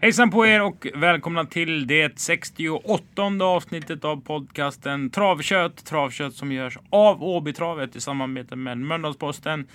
Hejsan 0.00 0.30
på 0.30 0.46
er 0.46 0.62
och 0.62 0.86
välkomna 0.94 1.44
till 1.44 1.86
det 1.86 2.18
68 2.18 3.44
avsnittet 3.44 4.04
av 4.04 4.20
podcasten 4.20 5.10
Travkött. 5.10 5.84
Travkött 5.84 6.34
som 6.34 6.52
görs 6.52 6.78
av 6.90 7.22
Åbytravet 7.22 7.96
i 7.96 8.00
samarbete 8.00 8.56
med 8.56 8.78
Mölndalsposten. 8.78 9.66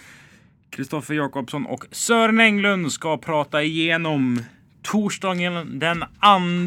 Kristoffer 0.70 1.14
Jakobsson 1.14 1.66
och 1.66 1.86
Sören 1.92 2.40
Englund 2.40 2.92
ska 2.92 3.18
prata 3.18 3.64
igenom 3.64 4.44
torsdagen 4.82 5.80
den 5.80 6.04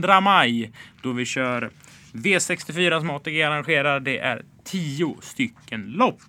2 0.02 0.20
maj 0.20 0.72
då 1.02 1.12
vi 1.12 1.24
kör 1.24 1.70
V64 2.12 3.00
som 3.00 3.10
ATG 3.10 3.42
arrangerar. 3.42 4.00
Det 4.00 4.18
är 4.18 4.42
10 4.64 5.16
stycken 5.20 5.86
lopp. 5.86 6.20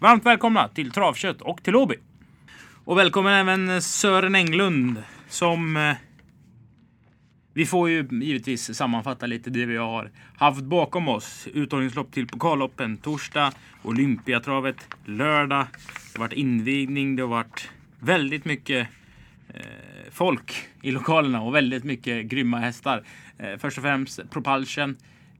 Varmt 0.00 0.26
välkomna 0.26 0.68
till 0.68 0.90
Travkött 0.90 1.42
och 1.42 1.62
till 1.62 1.76
Åby. 1.76 1.96
Och 2.84 2.98
välkommen 2.98 3.32
även 3.32 3.82
Sören 3.82 4.34
Englund 4.34 5.02
som 5.28 5.76
eh, 5.76 5.96
vi 7.54 7.66
får 7.66 7.90
ju 7.90 8.08
givetvis 8.10 8.76
sammanfatta 8.76 9.26
lite 9.26 9.50
det 9.50 9.66
vi 9.66 9.76
har 9.76 10.10
haft 10.36 10.64
bakom 10.64 11.08
oss. 11.08 11.48
Uttagningslopp 11.52 12.12
till 12.12 12.26
pokalloppen 12.26 12.96
torsdag, 12.96 13.52
Olympiatravet 13.82 14.88
lördag. 15.04 15.66
Det 16.12 16.18
har 16.18 16.24
varit 16.26 16.32
invigning, 16.32 17.16
det 17.16 17.22
har 17.22 17.28
varit 17.28 17.70
väldigt 18.00 18.44
mycket 18.44 18.88
eh, 19.48 19.62
folk 20.10 20.54
i 20.82 20.90
lokalerna 20.90 21.42
och 21.42 21.54
väldigt 21.54 21.84
mycket 21.84 22.26
grymma 22.26 22.58
hästar. 22.58 23.04
Eh, 23.38 23.58
först 23.58 23.78
och 23.78 23.84
främst 23.84 24.30
Propulsion, 24.30 24.96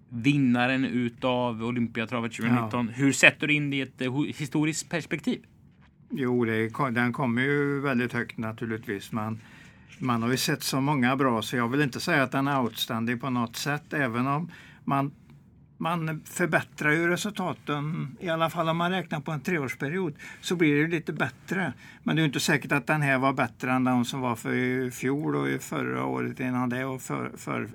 vinnaren 0.09 0.84
utav 0.84 1.65
Olympiatravet 1.65 2.33
2019. 2.33 2.87
Ja. 2.87 2.92
Hur 2.97 3.12
sätter 3.12 3.47
du 3.47 3.55
in 3.55 3.70
det 3.70 3.77
i 3.77 3.81
ett 3.81 4.01
eh, 4.01 4.23
historiskt 4.23 4.91
perspektiv? 4.91 5.41
Jo, 6.11 6.45
det, 6.45 6.70
den 6.91 7.12
kommer 7.12 7.42
ju 7.42 7.81
väldigt 7.81 8.12
högt 8.12 8.39
naturligtvis. 8.39 9.12
Men 9.12 9.41
man 9.98 10.23
har 10.23 10.30
ju 10.30 10.37
sett 10.37 10.62
så 10.62 10.80
många 10.80 11.16
bra 11.16 11.43
så 11.43 11.57
jag 11.57 11.69
vill 11.69 11.80
inte 11.80 12.01
säga 12.01 12.23
att 12.23 12.33
den 12.33 12.48
är 12.48 12.61
outstanding 12.61 13.19
på 13.19 13.30
något 13.30 13.57
sätt 13.57 13.93
även 13.93 14.27
om 14.27 14.51
man, 14.84 15.12
man 15.77 16.20
förbättrar 16.25 16.91
ju 16.91 17.09
resultaten, 17.09 18.17
i 18.20 18.28
alla 18.28 18.50
fall 18.50 18.69
om 18.69 18.77
man 18.77 18.91
räknar 18.91 19.20
på 19.20 19.33
en 19.33 19.41
treårsperiod, 19.41 20.15
så 20.41 20.56
blir 20.56 20.75
det 20.75 20.81
ju 20.81 20.89
lite 20.89 21.12
bättre. 21.12 21.72
Men 22.03 22.17
det 22.17 22.22
är 22.22 22.27
inte 22.27 22.41
säkert 22.41 22.72
att 22.72 22.87
den 22.87 23.03
här 23.03 23.19
var 23.19 23.33
bättre 23.33 23.72
än 23.72 23.84
den 23.84 24.05
som 24.05 24.20
var 24.20 24.37
för 24.37 24.55
i 24.55 24.91
fjol 24.91 25.37
och 25.37 25.62
förra 25.62 26.05
året 26.05 26.41
innan 26.41 26.69
det 26.69 26.84
och 26.84 27.03
för, 27.03 27.33
för, 27.37 27.69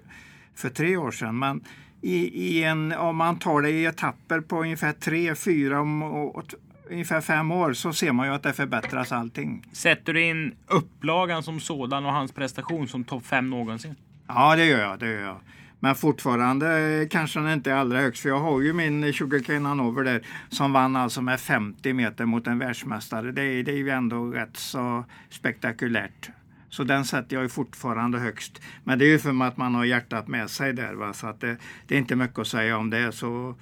för 0.55 0.69
tre 0.69 0.97
år 0.97 1.11
sedan. 1.11 1.39
Men 1.39 1.63
i, 2.01 2.15
i 2.15 2.63
en, 2.63 2.91
om 2.91 3.15
man 3.15 3.39
tar 3.39 3.61
det 3.61 3.69
i 3.69 3.85
etapper 3.85 4.41
på 4.41 4.61
ungefär 4.61 4.93
tre, 4.93 5.35
fyra 5.35 5.81
och, 5.81 6.35
och 6.35 6.53
ungefär 6.89 7.21
fem 7.21 7.51
år 7.51 7.73
så 7.73 7.93
ser 7.93 8.11
man 8.11 8.27
ju 8.27 8.33
att 8.33 8.43
det 8.43 8.53
förbättras 8.53 9.11
allting. 9.11 9.65
Sätter 9.71 10.13
du 10.13 10.21
in 10.21 10.55
upplagan 10.67 11.43
som 11.43 11.59
sådan 11.59 12.05
och 12.05 12.13
hans 12.13 12.31
prestation 12.31 12.87
som 12.87 13.03
topp 13.03 13.25
fem 13.25 13.49
någonsin? 13.49 13.95
Ja, 14.27 14.55
det 14.55 14.65
gör 14.65 14.79
jag. 14.79 14.99
Det 14.99 15.05
gör 15.05 15.21
jag. 15.21 15.37
Men 15.79 15.95
fortfarande 15.95 17.07
kanske 17.11 17.39
den 17.39 17.53
inte 17.53 17.71
är 17.71 17.75
allra 17.75 17.99
högst, 17.99 18.21
för 18.21 18.29
jag 18.29 18.39
har 18.39 18.61
ju 18.61 18.73
min 18.73 19.13
Sugarcane 19.13 19.67
Hanover 19.67 20.03
där 20.03 20.21
som 20.49 20.73
vann 20.73 20.95
alltså 20.95 21.21
med 21.21 21.39
50 21.39 21.93
meter 21.93 22.25
mot 22.25 22.47
en 22.47 22.59
världsmästare. 22.59 23.31
Det 23.31 23.41
är, 23.43 23.63
det 23.63 23.71
är 23.71 23.77
ju 23.77 23.89
ändå 23.89 24.25
rätt 24.25 24.57
så 24.57 25.05
spektakulärt. 25.29 26.29
Så 26.69 26.83
den 26.83 27.05
sätter 27.05 27.35
jag 27.35 27.43
ju 27.43 27.49
fortfarande 27.49 28.19
högst. 28.19 28.61
Men 28.83 28.99
det 28.99 29.05
är 29.05 29.09
ju 29.09 29.19
för 29.19 29.43
att 29.43 29.57
man 29.57 29.75
har 29.75 29.85
hjärtat 29.85 30.27
med 30.27 30.49
sig 30.49 30.73
där. 30.73 30.93
Va? 30.93 31.13
Så 31.13 31.27
att 31.27 31.41
det, 31.41 31.57
det 31.87 31.95
är 31.95 31.99
inte 31.99 32.15
mycket 32.15 32.39
att 32.39 32.47
säga 32.47 32.77
om 32.77 32.89
det. 32.89 33.11
Så 33.11 33.55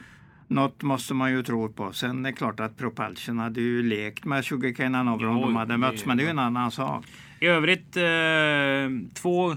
något 0.48 0.84
måste 0.84 1.14
man 1.14 1.32
ju 1.32 1.44
tro 1.44 1.70
på. 1.70 1.94
Sen 1.94 2.26
är 2.26 2.32
det 2.32 2.38
klart 2.38 2.60
att 2.60 2.78
Propulsion 2.78 3.40
hade 3.40 3.62
ju 3.62 3.84
lekt 3.84 4.26
med 4.26 4.46
Sugarcane 4.46 4.98
Hanover 4.98 5.28
om 5.28 5.42
de 5.42 5.56
hade 5.56 5.78
mötts, 5.78 6.06
men 6.06 6.18
det 6.18 6.24
är 6.24 6.26
ju 6.26 6.32
en 6.32 6.40
annan 6.40 6.72
sak. 6.72 7.06
I 7.40 7.46
övrigt 7.46 7.98
eh, 7.98 9.14
två 9.14 9.56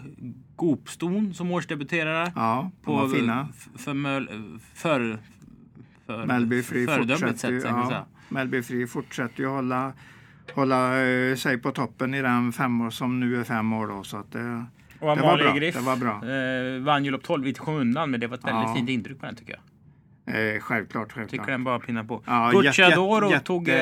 Gopston 0.56 1.34
som 1.34 1.50
årsdebuterare. 1.50 2.32
Ja, 2.36 2.70
på 2.82 2.92
var 2.92 3.08
fina. 3.08 3.48
För, 3.76 4.26
för, 4.74 5.18
för, 6.06 6.26
Melby 6.26 6.62
Free 6.62 6.86
fortsätter, 6.86 7.50
ju, 7.50 7.60
ja, 7.60 8.06
Melby 8.28 8.62
Free 8.62 8.86
fortsätter 8.86 9.42
ju 9.42 9.48
hålla, 9.48 9.92
hålla 10.54 11.02
uh, 11.02 11.36
sig 11.36 11.58
på 11.58 11.72
toppen 11.72 12.14
i 12.14 12.22
den 12.22 12.52
fem 12.52 12.80
år, 12.80 12.90
som 12.90 13.20
nu 13.20 13.40
är 13.40 13.44
fem 13.44 13.72
år. 13.72 13.86
Då, 13.86 14.02
så 14.02 14.16
att 14.16 14.32
det, 14.32 14.64
och 15.00 15.16
det, 15.16 15.22
var 15.22 15.38
bra. 15.38 15.54
Griff, 15.54 15.74
det 15.74 15.80
var 15.80 15.96
bra. 15.96 16.12
Eh, 16.30 16.82
vann 16.82 17.04
ju 17.04 17.10
lopp 17.10 17.22
12 17.22 17.46
i 17.46 17.54
skymundan, 17.54 18.10
men 18.10 18.20
det 18.20 18.26
var 18.26 18.36
ett 18.36 18.44
väldigt 18.44 18.68
ja. 18.68 18.74
fint 18.74 18.88
intryck 18.88 19.20
på 19.20 19.26
den 19.26 19.34
tycker 19.36 19.52
jag. 19.52 19.60
Eh, 20.30 20.60
självklart, 20.60 21.12
självklart. 21.12 21.30
Tycker 21.30 21.52
den 21.52 21.64
bara 21.64 21.78
pinnar 21.78 22.04
på. 22.04 22.22
Ja, 22.26 22.50
Gucciadoro 22.50 23.40
tog 23.40 23.68
eh, 23.68 23.76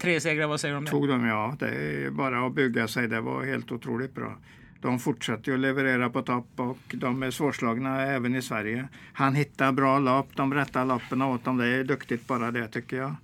tre 0.00 0.20
segrar, 0.20 0.46
vad 0.46 0.60
säger 0.60 0.74
du 0.74 0.78
om 0.78 0.84
det? 0.84 0.90
Tog 0.90 1.08
de 1.08 1.26
ja, 1.26 1.56
det 1.58 1.66
är 1.66 2.10
bara 2.10 2.46
att 2.46 2.54
bygga 2.54 2.88
sig. 2.88 3.08
Det 3.08 3.20
var 3.20 3.44
helt 3.44 3.72
otroligt 3.72 4.14
bra. 4.14 4.36
De 4.80 4.98
fortsätter 4.98 5.48
ju 5.48 5.54
att 5.54 5.60
leverera 5.60 6.10
på 6.10 6.22
topp 6.22 6.48
och 6.56 6.78
de 6.92 7.22
är 7.22 7.30
svårslagna 7.30 8.02
även 8.02 8.34
i 8.34 8.42
Sverige. 8.42 8.88
Han 9.12 9.34
hittar 9.34 9.72
bra 9.72 9.98
lopp, 9.98 10.28
de 10.34 10.54
rätta 10.54 10.84
loppen 10.84 11.22
åt 11.22 11.44
dem. 11.44 11.56
Det 11.56 11.66
är 11.66 11.84
duktigt 11.84 12.26
bara 12.26 12.50
det 12.50 12.68
tycker 12.68 12.96
jag. 12.96 13.14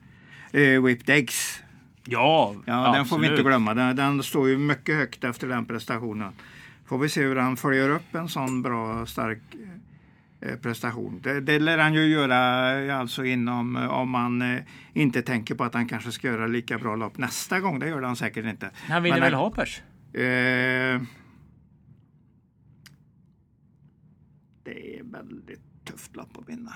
Eh, 0.53 0.83
Whipped 0.83 1.11
Eggs. 1.11 1.63
Ja, 2.05 2.55
ja 2.65 2.93
Den 2.93 3.07
får 3.07 3.19
vi 3.19 3.27
inte 3.27 3.43
glömma. 3.43 3.75
Den, 3.75 3.97
den 3.97 4.23
står 4.23 4.49
ju 4.49 4.59
mycket 4.59 4.95
högt 4.97 5.25
efter 5.25 5.49
den 5.49 5.67
prestationen. 5.67 6.33
Får 6.87 6.99
vi 6.99 7.09
se 7.09 7.23
hur 7.23 7.37
han 7.37 7.57
följer 7.57 7.91
upp 7.91 8.15
en 8.15 8.29
sån 8.29 8.63
bra 8.63 9.07
stark 9.07 9.39
prestation. 10.41 11.21
Det, 11.23 11.41
det 11.41 11.59
lär 11.59 11.79
han 11.79 11.95
ju 11.95 12.07
göra 12.07 12.99
alltså 12.99 13.25
inom 13.25 13.77
eh, 13.77 13.87
om 13.87 14.11
man 14.11 14.43
eh, 14.43 14.63
inte 14.93 15.23
tänker 15.23 15.55
på 15.55 15.65
att 15.65 15.75
han 15.75 15.89
kanske 15.89 16.13
ska 16.13 16.29
göra 16.29 16.47
lika 16.47 16.79
bra 16.79 16.97
lopp 16.97 17.19
nästa 17.19 17.61
gång. 17.61 17.79
Det 17.79 17.89
gör 17.89 18.03
han 18.03 18.17
säkert 18.17 18.45
inte. 18.45 18.71
Han 18.89 19.03
vinner 19.03 19.21
väl 19.21 19.35
Hoppers? 19.35 19.83
Eh, 20.13 21.01
det 24.65 24.99
är 24.99 25.03
väldigt 25.05 25.85
tufft 25.85 26.17
lopp 26.17 26.39
att 26.39 26.49
vinna. 26.49 26.73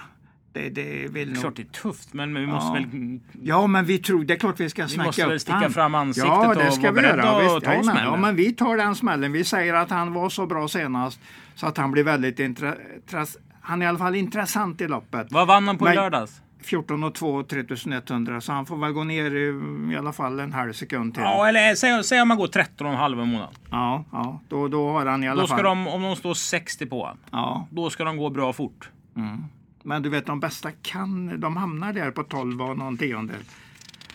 Det, 0.53 0.71
det 0.71 1.09
vill 1.09 1.33
nog... 1.33 1.41
Klart 1.41 1.57
det 1.57 1.63
är 1.63 1.67
tufft, 1.67 2.15
men 2.15 2.35
vi 2.35 2.47
måste 2.47 2.69
ja. 2.69 2.75
väl... 2.75 3.21
Ja, 3.43 3.67
men 3.67 3.85
vi 3.85 3.99
tror, 3.99 4.25
det 4.25 4.35
är 4.35 4.39
klart 4.39 4.61
vi 4.61 4.71
ska 4.71 4.89
snacka 4.89 4.95
upp 4.95 5.03
Vi 5.03 5.07
måste 5.07 5.27
väl 5.27 5.41
sticka 5.41 5.71
fram 5.71 5.95
ansiktet 5.95 6.29
ja, 6.29 6.55
det 6.55 6.69
och 6.69 6.75
ska 6.75 6.83
vara 6.83 6.93
beredda 6.93 7.57
att 7.57 7.65
ta 7.65 7.75
ja, 7.75 7.83
smällen. 7.83 8.05
Ja, 8.05 8.17
men 8.17 8.37
vi 8.37 8.53
tar 8.53 8.77
den 8.77 8.95
smällen. 8.95 9.33
Vi 9.33 9.45
säger 9.45 9.75
att 9.75 9.91
han 9.91 10.13
var 10.13 10.29
så 10.29 10.47
bra 10.47 10.69
senast 10.69 11.21
så 11.55 11.67
att 11.67 11.77
han 11.77 11.91
blir 11.91 12.05
väldigt 12.05 12.41
intressant 12.41 13.39
han 13.63 13.83
är 13.83 13.87
i 13.87 13.89
alla 13.89 13.99
fall 13.99 14.15
intressant 14.15 14.81
i 14.81 14.89
loppet. 14.89 15.27
Vad 15.31 15.47
vann 15.47 15.67
han 15.67 15.79
på 15.79 15.91
i 15.91 15.95
lördags? 15.95 16.43
14 16.63 17.05
och 17.05 17.15
2 17.15 17.43
3100 17.43 18.41
så 18.41 18.53
han 18.53 18.67
får 18.67 18.77
väl 18.77 18.93
gå 18.93 19.05
ner 19.05 19.35
i, 19.35 19.63
i 19.93 19.97
alla 19.97 20.13
fall 20.13 20.41
en 20.41 20.53
halv 20.53 20.73
sekund 20.73 21.15
till. 21.15 21.23
Ja, 21.23 21.49
eller 21.49 21.75
säg, 21.75 22.05
säg 22.05 22.23
om 22.23 22.29
man 22.29 22.37
går 22.37 22.47
13 22.47 22.87
och 22.87 22.93
en 22.93 22.99
halv 22.99 23.17
månad. 23.17 23.49
Ja, 23.71 24.05
ja 24.13 24.41
då, 24.49 24.69
då 24.69 24.93
har 24.93 25.07
han 25.07 25.25
i 25.25 25.29
alla 25.29 25.41
då 25.41 25.47
ska 25.47 25.57
fall. 25.57 25.65
De, 25.65 25.89
om 25.89 26.03
de 26.03 26.17
står 26.17 26.35
60 26.35 26.87
på 26.87 27.01
honom, 27.01 27.19
ja. 27.31 27.67
då 27.71 27.91
ska 27.91 28.05
de 28.05 28.17
gå 28.17 28.31
bra 28.31 28.53
fort. 28.53 28.91
Mm. 29.17 29.45
Men 29.83 30.03
du 30.03 30.09
vet 30.09 30.27
de 30.27 30.41
bästa 30.41 30.71
kan, 30.83 31.41
de 31.41 31.57
hamnar 31.57 31.93
där 31.93 32.11
på 32.11 32.23
12 32.23 32.63
och 32.63 32.79
någon 32.79 32.99
tiondel. 32.99 33.43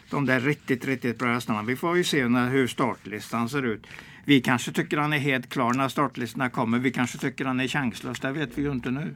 De 0.10 0.26
där 0.26 0.40
riktigt, 0.40 0.86
riktigt 0.86 1.20
bra 1.20 1.34
hästarna. 1.34 1.62
Vi 1.64 1.76
får 1.76 1.98
ju 1.98 2.04
se 2.04 2.28
när, 2.28 2.50
hur 2.50 2.68
startlistan 2.68 3.50
ser 3.50 3.66
ut. 3.66 3.88
Vi 4.26 4.42
kanske 4.42 4.72
tycker 4.72 4.98
han 4.98 5.14
är 5.14 5.18
helt 5.18 5.50
klar 5.50 5.74
när 5.74 5.90
startlistorna 5.90 6.50
kommer. 6.50 6.80
Vi 6.80 6.92
kanske 6.92 7.18
tycker 7.18 7.46
han 7.46 7.60
är 7.60 7.68
chanslös. 7.68 8.20
Det 8.20 8.32
vet 8.32 8.58
vi 8.58 8.62
ju 8.62 8.72
inte 8.72 8.92
nu. 8.92 9.16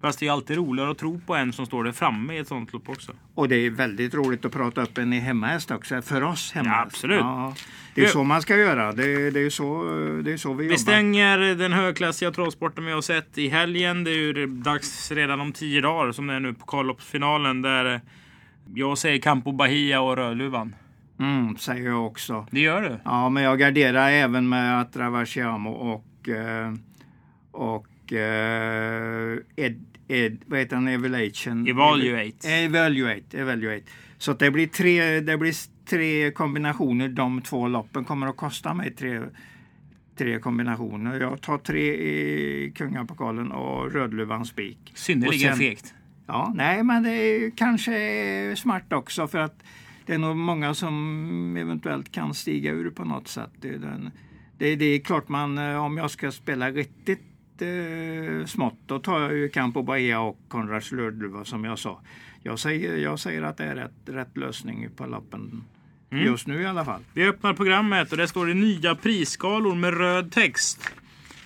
Fast 0.00 0.20
det 0.20 0.26
är 0.26 0.32
alltid 0.32 0.56
roligare 0.56 0.90
att 0.90 0.98
tro 0.98 1.20
på 1.26 1.34
en 1.34 1.52
som 1.52 1.66
står 1.66 1.84
där 1.84 1.92
framme 1.92 2.34
i 2.34 2.38
ett 2.38 2.48
sånt 2.48 2.72
lopp 2.72 2.88
också. 2.88 3.12
Och 3.34 3.48
det 3.48 3.56
är 3.56 3.70
väldigt 3.70 4.14
roligt 4.14 4.44
att 4.44 4.52
prata 4.52 4.82
upp 4.82 4.98
en 4.98 5.12
i 5.12 5.18
hemmahäst 5.18 5.70
också, 5.70 6.02
för 6.02 6.22
oss 6.22 6.52
hemmahäst. 6.52 6.78
Ja, 6.78 6.86
absolut. 6.86 7.20
Ja, 7.20 7.54
det 7.94 8.04
är 8.04 8.08
så 8.08 8.24
man 8.24 8.42
ska 8.42 8.56
göra. 8.56 8.92
Det, 8.92 9.30
det, 9.30 9.40
är, 9.40 9.50
så, 9.50 9.84
det 10.24 10.32
är 10.32 10.36
så 10.36 10.52
vi, 10.52 10.56
vi 10.56 10.64
jobbar. 10.64 10.76
stänger 10.76 11.38
den 11.38 11.72
högklassiga 11.72 12.30
travsporten 12.30 12.84
vi 12.84 12.92
har 12.92 13.00
sett 13.00 13.38
i 13.38 13.48
helgen. 13.48 14.04
Det 14.04 14.10
är 14.10 14.14
ju 14.14 14.46
dags 14.46 15.12
redan 15.12 15.40
om 15.40 15.52
tio 15.52 15.80
dagar 15.80 16.12
som 16.12 16.26
det 16.26 16.34
är 16.34 16.40
nu 16.40 16.54
på 16.54 16.66
kvalloppsfinalen 16.66 17.62
där 17.62 18.00
jag 18.74 18.98
säger 18.98 19.18
Campo 19.18 19.52
Bahia 19.52 20.00
och 20.00 20.16
Rödluvan. 20.16 20.74
Mm, 21.20 21.56
säger 21.56 21.86
jag 21.86 22.06
också. 22.06 22.46
Det 22.50 22.60
gör 22.60 22.82
du? 22.82 22.98
Ja, 23.04 23.28
men 23.28 23.42
jag 23.42 23.58
garderar 23.58 24.10
även 24.10 24.48
med 24.48 24.80
Atraversiamo 24.80 25.70
och, 25.70 26.28
eh, 26.28 26.72
och 28.08 28.12
uh, 28.12 29.38
ed, 29.56 29.84
ed, 30.08 30.44
vad 30.46 30.58
heter 30.58 30.76
han, 30.76 30.88
evaluation? 30.88 31.68
Evaluate. 31.68 32.48
Evaluate, 32.48 33.38
evaluate. 33.38 33.84
Så 34.18 34.32
det 34.32 34.50
blir, 34.50 34.66
tre, 34.66 35.20
det 35.20 35.38
blir 35.38 35.54
tre 35.84 36.30
kombinationer. 36.30 37.08
De 37.08 37.42
två 37.42 37.68
loppen 37.68 38.04
kommer 38.04 38.26
att 38.26 38.36
kosta 38.36 38.74
mig 38.74 38.90
tre, 38.90 39.20
tre 40.18 40.38
kombinationer. 40.38 41.20
Jag 41.20 41.40
tar 41.40 41.58
tre 41.58 41.94
i 41.94 42.72
Kungapokalen 42.74 43.52
och 43.52 43.92
Rödluvan 43.92 44.44
spik. 44.44 44.92
Synnerligen 44.94 45.56
fegt. 45.56 45.94
Ja, 46.26 46.52
nej, 46.54 46.82
men 46.82 47.02
det 47.02 47.10
är 47.10 47.50
kanske 47.56 48.54
smart 48.56 48.92
också 48.92 49.28
för 49.28 49.38
att 49.38 49.62
det 50.06 50.14
är 50.14 50.18
nog 50.18 50.36
många 50.36 50.74
som 50.74 51.56
eventuellt 51.56 52.12
kan 52.12 52.34
stiga 52.34 52.70
ur 52.70 52.90
på 52.90 53.04
något 53.04 53.28
sätt. 53.28 53.50
Det 53.60 53.68
är, 53.68 53.78
den, 53.78 54.10
det, 54.58 54.76
det 54.76 54.84
är 54.84 54.98
klart 54.98 55.28
man, 55.28 55.58
eh, 55.58 55.84
om 55.84 55.96
jag 55.96 56.10
ska 56.10 56.32
spela 56.32 56.70
riktigt 56.70 57.22
eh, 57.62 58.44
smått. 58.46 58.78
Då 58.86 58.98
tar 58.98 59.20
jag 59.20 59.34
ju 59.34 59.48
Campo 59.48 59.82
Bahia 59.82 60.20
och 60.20 60.38
Konrads 60.48 60.92
Rödluva 60.92 61.44
som 61.44 61.64
jag 61.64 61.78
sa. 61.78 62.00
Jag 62.42 62.58
säger, 62.58 62.96
jag 62.96 63.18
säger 63.18 63.42
att 63.42 63.56
det 63.56 63.64
är 63.64 63.74
rätt, 63.74 63.92
rätt 64.06 64.36
lösning 64.36 64.88
på 64.96 65.06
lappen. 65.06 65.64
Mm. 66.10 66.24
Just 66.24 66.46
nu 66.46 66.62
i 66.62 66.66
alla 66.66 66.84
fall. 66.84 67.00
Vi 67.12 67.28
öppnar 67.28 67.54
programmet 67.54 68.12
och 68.12 68.18
där 68.18 68.26
står 68.26 68.46
det 68.46 68.54
nya 68.54 68.94
prisskalor 68.94 69.74
med 69.74 69.98
röd 69.98 70.32
text. 70.32 70.90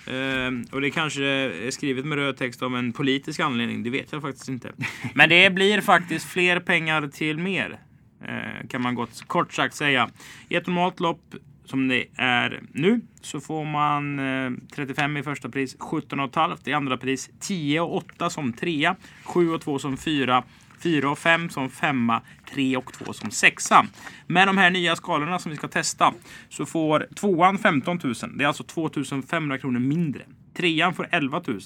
Ehm, 0.07 0.65
och 0.73 0.81
det 0.81 0.91
kanske 0.91 1.25
är 1.25 1.71
skrivet 1.71 2.05
med 2.05 2.19
röd 2.19 2.37
text 2.37 2.63
av 2.63 2.77
en 2.77 2.93
politisk 2.93 3.41
anledning. 3.41 3.83
Det 3.83 3.91
vet 3.91 4.13
jag 4.13 4.23
faktiskt 4.23 4.49
inte. 4.49 4.73
Men 5.15 5.29
det 5.29 5.51
blir 5.55 5.81
faktiskt 5.81 6.27
fler 6.27 6.61
pengar 6.61 7.09
till 7.09 7.39
mer. 7.39 7.79
eh, 8.25 8.69
kan 8.69 8.83
man 8.83 8.95
gott, 8.95 9.23
kort 9.27 9.53
sagt 9.53 9.75
säga. 9.75 10.11
I 10.49 10.57
ett 10.57 10.67
normalt 10.67 11.01
lopp 11.01 11.35
som 11.65 11.89
det 11.89 12.07
är 12.17 12.63
nu 12.73 13.01
så 13.21 13.41
får 13.41 13.65
man 13.65 14.19
eh, 14.19 14.51
35 14.75 15.17
i 15.17 15.23
första 15.23 15.49
pris, 15.49 15.77
17,5 15.77 16.69
i 16.69 16.73
andra 16.73 16.97
pris, 16.97 17.31
10 17.41 17.81
och 17.81 17.97
8 17.97 18.31
som 18.31 18.53
trea, 18.53 18.97
7 19.25 19.51
och 19.51 19.61
2 19.61 19.79
som 19.79 19.97
fyra, 19.97 20.45
4 20.83 21.11
och 21.11 21.19
5 21.19 21.51
som 21.51 21.71
femma, 21.71 22.23
3 22.55 22.77
och 22.77 22.93
2 22.93 23.13
som 23.13 23.31
sexa. 23.31 23.87
Med 24.27 24.49
de 24.49 24.59
här 24.59 24.71
nya 24.71 24.97
skalorna 24.97 25.39
som 25.39 25.51
vi 25.51 25.57
ska 25.57 25.69
testa 25.69 26.15
så 26.49 26.67
får 26.67 27.07
tvåan 27.15 27.59
15 27.59 28.01
000. 28.03 28.15
Det 28.37 28.45
är 28.45 28.49
alltså 28.49 28.65
2 28.65 28.91
500 29.31 29.59
kronor 29.59 29.81
mindre. 29.81 30.23
Trean 30.55 30.95
får 30.95 31.09
11 31.11 31.43
000. 31.47 31.61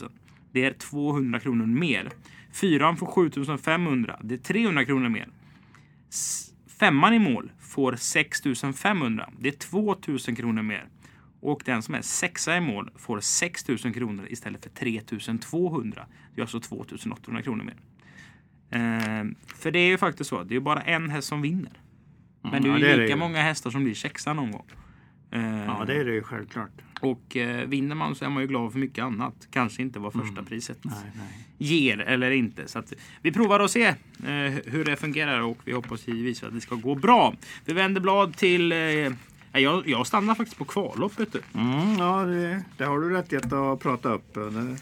Det 0.53 0.65
är 0.65 0.73
200 0.73 1.41
kronor 1.41 1.67
mer. 1.67 2.11
Fyran 2.53 2.97
får 2.97 3.07
7 3.07 3.31
500. 3.59 4.19
Det 4.23 4.35
är 4.35 4.39
300 4.39 4.85
kronor 4.85 5.09
mer. 5.09 5.29
Femman 6.79 7.15
i 7.15 7.19
mål 7.19 7.53
får 7.61 7.97
6 7.97 8.43
500. 8.75 9.31
Det 9.39 9.49
är 9.49 9.53
2 9.53 9.97
000 10.07 10.19
kronor 10.19 10.63
mer. 10.63 10.89
Och 11.41 11.63
den 11.65 11.83
som 11.83 11.95
är 11.95 12.03
sexa 12.03 12.57
i 12.57 12.61
mål 12.61 12.91
får 12.97 13.21
6 13.21 13.69
000 13.69 13.79
kronor 13.79 14.27
istället 14.31 14.63
för 14.63 14.71
3 14.71 15.01
200. 15.41 16.07
Det 16.35 16.41
är 16.41 16.43
alltså 16.43 16.61
2 16.61 16.77
800 16.81 17.43
kronor 17.43 17.65
mer. 17.65 17.77
Eh, 18.71 19.25
för 19.47 19.71
det 19.71 19.79
är 19.79 19.87
ju 19.87 19.99
faktiskt 19.99 20.31
så. 20.31 20.43
Det 20.43 20.57
är 20.57 20.61
bara 20.61 20.83
en 20.83 21.11
häst 21.11 21.29
som 21.29 21.43
vinner. 21.43 21.73
Men 22.43 22.63
det 22.63 22.69
är 22.69 22.71
ja, 22.71 22.79
ju 22.79 22.85
det 22.85 22.93
är 22.93 22.97
det 22.97 23.03
lika 23.03 23.15
ju. 23.15 23.19
många 23.19 23.43
hästar 23.43 23.71
som 23.71 23.85
blir 23.85 23.95
sexa 23.95 24.33
någon 24.33 24.53
gång. 24.53 24.67
Eh, 25.37 25.65
Ja, 25.67 25.85
det 25.87 25.95
är 25.95 26.05
det 26.05 26.13
ju 26.15 26.23
självklart. 26.23 26.71
Och 27.01 27.37
eh, 27.37 27.67
vinner 27.69 27.95
man 27.95 28.15
så 28.15 28.25
är 28.25 28.29
man 28.29 28.43
ju 28.43 28.49
glad 28.49 28.73
för 28.73 28.79
mycket 28.79 29.05
annat. 29.05 29.49
Kanske 29.51 29.83
inte 29.83 29.99
vad 29.99 30.13
första 30.13 30.43
priset 30.43 30.79
Nej, 30.83 30.95
nej. 31.17 31.47
ger 31.59 31.99
eller 32.01 32.31
inte. 32.31 32.69
Så 32.69 32.83
vi 33.23 33.33
provar 33.33 33.61
och 33.61 33.71
se 33.71 33.87
eh, 33.87 33.95
hur 34.67 34.85
det 34.85 34.97
fungerar 34.97 35.41
och 35.41 35.59
vi 35.65 35.73
hoppas 35.73 36.09
givetvis 36.09 36.43
att 36.43 36.55
det 36.55 36.61
ska 36.61 36.75
gå 36.75 36.95
bra. 36.95 37.35
Vi 37.65 37.73
vänder 37.73 38.01
blad 38.01 38.37
till 38.37 38.73
eh, 38.73 38.79
jag, 39.53 39.89
jag 39.89 40.07
stannar 40.07 40.35
faktiskt 40.35 40.59
på 40.59 40.65
kvalloppet. 40.65 41.37
Mm, 41.55 41.99
ja, 41.99 42.25
det, 42.25 42.63
det 42.77 42.85
har 42.85 43.01
du 43.01 43.11
rättighet 43.11 43.53
att 43.53 43.81
prata 43.81 44.09
upp. 44.13 44.35
Det, 44.35 44.77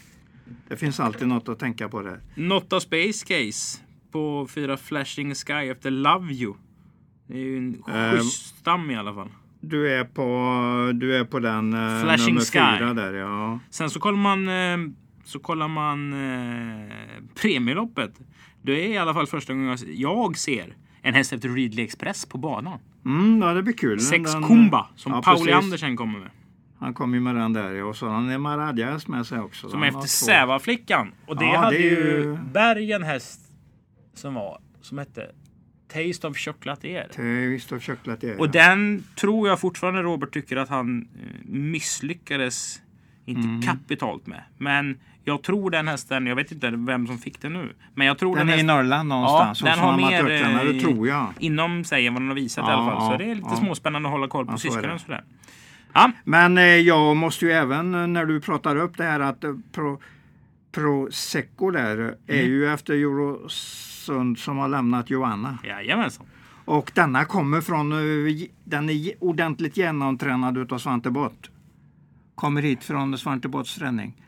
det 0.67 0.77
finns 0.77 0.99
alltid 0.99 1.27
något 1.27 1.49
att 1.49 1.59
tänka 1.59 1.89
på 1.89 2.01
där. 2.01 2.19
Notta 2.35 2.79
Space 2.79 3.25
Case 3.25 3.79
på 4.11 4.47
fyra 4.49 4.77
Flashing 4.77 5.35
Sky 5.35 5.53
efter 5.53 5.91
Love 5.91 6.33
You. 6.33 6.53
Det 7.27 7.33
är 7.33 7.37
ju 7.41 7.57
en 7.57 7.83
Ehm. 7.93 8.17
schysst 8.17 8.57
stam 8.57 8.91
i 8.91 8.95
alla 8.95 9.13
fall. 9.13 9.29
Du 9.69 9.91
är 9.93 10.03
på, 10.03 10.91
du 10.93 11.15
är 11.17 11.23
på 11.25 11.39
den 11.39 11.73
eh, 11.73 12.01
Flashing 12.03 12.27
nummer 12.33 12.41
Sky. 12.41 12.77
fyra 12.79 12.93
där, 12.93 13.13
ja. 13.13 13.59
Sen 13.69 13.89
så 13.89 13.99
kollar 13.99 14.17
man, 14.17 14.47
eh, 14.47 14.91
så 15.23 15.39
kollar 15.39 15.67
man 15.67 16.13
eh, 16.13 16.93
premieloppet. 17.41 18.11
Det 18.61 18.71
är 18.85 18.89
i 18.89 18.97
alla 18.97 19.13
fall 19.13 19.27
första 19.27 19.53
gången 19.53 19.67
jag- 19.69 19.79
jag 19.95 20.37
ser 20.37 20.75
en 21.01 21.13
häst 21.13 21.33
efter 21.33 21.49
Ridley 21.49 21.85
Express 21.85 22.25
på 22.25 22.37
banan. 22.37 22.79
Mm, 23.05 23.41
ja, 23.41 23.53
det 23.53 23.63
blir 23.63 23.73
kul. 23.73 23.99
Sex 23.99 24.33
Den- 24.33 24.43
Kumba 24.43 24.87
som 24.95 25.11
ja, 25.11 25.21
Pauli 25.21 25.39
precis. 25.51 25.63
Andersen 25.63 25.97
kommer 25.97 26.19
med. 26.19 26.29
Han 26.79 26.93
kom 26.93 27.13
ju 27.13 27.19
med 27.19 27.35
den 27.35 27.53
där 27.53 27.71
ja. 27.73 27.85
och 27.85 27.95
så 27.95 28.07
har 28.07 28.13
han 28.13 28.29
en 28.29 28.41
Maradjas 28.41 29.07
med 29.07 29.25
sig 29.25 29.39
också. 29.39 29.69
Som 29.69 29.79
Han 29.79 29.89
efter. 29.89 30.01
Sävaflickan. 30.07 31.11
Och 31.27 31.37
det 31.37 31.45
Ja, 31.45 31.57
hade 31.57 31.77
det 31.77 31.89
är 31.89 31.91
ju 31.91 32.11
ju- 32.23 32.37
Berg 32.53 32.91
en 32.91 33.03
häst 33.03 33.39
som 34.13 34.33
var 34.33 34.61
som 34.81 34.97
hette 34.97 35.21
Taste 35.93 36.27
of 36.27 36.37
Chocolatier. 36.37 37.07
Har 37.71 37.79
köcklat 37.79 38.21
det. 38.21 38.35
Och 38.35 38.49
den 38.49 39.03
tror 39.15 39.47
jag 39.49 39.59
fortfarande 39.59 40.01
Robert 40.01 40.31
tycker 40.33 40.57
att 40.57 40.69
han 40.69 41.01
eh, 41.01 41.49
misslyckades 41.49 42.81
inte 43.25 43.47
Mm. 43.47 43.61
kapitalt 43.61 44.27
med. 44.27 44.43
Men 44.57 44.99
jag 45.23 45.43
tror 45.43 45.71
den 45.71 45.87
hästen, 45.87 46.27
jag 46.27 46.35
vet 46.35 46.51
inte 46.51 46.71
vem 46.71 47.07
som 47.07 47.17
fick 47.17 47.41
den 47.41 47.53
nu. 47.53 47.73
Men 47.93 48.07
jag 48.07 48.17
tror 48.17 48.35
Den 48.35 48.47
den, 48.47 48.49
är 48.49 48.53
i 48.53 48.55
hästen 48.57 48.67
Norrland 48.67 49.09
någonstans. 49.09 49.61
Ja, 49.61 49.67
den 49.69 49.79
har 49.79 49.97
mer, 49.97 50.03
amatörtränare, 50.03 50.69
eh, 50.69 50.81
tror 50.81 51.07
jag. 51.07 51.27
inom 51.39 51.83
sig 51.83 52.07
än 52.07 52.13
vad 52.13 52.21
den 52.21 52.27
har 52.27 52.35
visat 52.35 52.67
i 52.67 52.67
Ja, 52.67 52.73
alla 52.73 52.91
fall. 52.91 53.07
Så 53.07 53.13
ja, 53.13 53.17
det 53.17 53.31
är 53.31 53.35
lite 53.35 53.47
ja. 53.51 53.55
småspännande 53.55 54.09
att 54.09 54.13
hålla 54.13 54.27
koll 54.27 54.45
på 54.45 54.51
Ja, 54.51 54.57
så 54.57 54.61
syskonen. 54.71 54.99
Sådär. 54.99 55.23
Ja, 55.93 56.11
Men 56.23 56.57
eh, 56.57 56.63
jag 56.63 57.15
måste 57.17 57.45
ju 57.45 57.51
även 57.51 57.95
eh, 57.95 58.07
när 58.07 58.25
du 58.25 58.41
pratar 58.41 58.75
upp 58.75 58.97
det 58.97 59.03
här 59.03 59.19
att 59.19 59.43
Pro, 59.71 59.99
Prosecco 60.75 61.71
där 61.71 61.97
eh, 61.99 62.35
är 62.37 62.39
Mm. 62.39 62.51
ju 62.51 62.67
efter 62.73 62.93
Eurosund 62.93 64.37
som 64.39 64.57
har 64.57 64.67
lämnat 64.67 65.09
Joanna. 65.09 65.57
jajamensan. 65.63 66.25
Och 66.65 66.91
denna 66.95 67.25
kommer 67.25 67.61
från, 67.61 67.91
eh, 67.91 68.47
den 68.63 68.89
är 68.89 69.11
ordentligt 69.23 69.77
genomtränad 69.77 70.57
utav 70.57 70.77
Svante 70.77 71.11
Bott. 71.11 71.49
Kommer 72.35 72.61
hit 72.61 72.83
från 72.83 73.17
Svante 73.17 73.47
Botts 73.47 73.75
träning. 73.75 74.21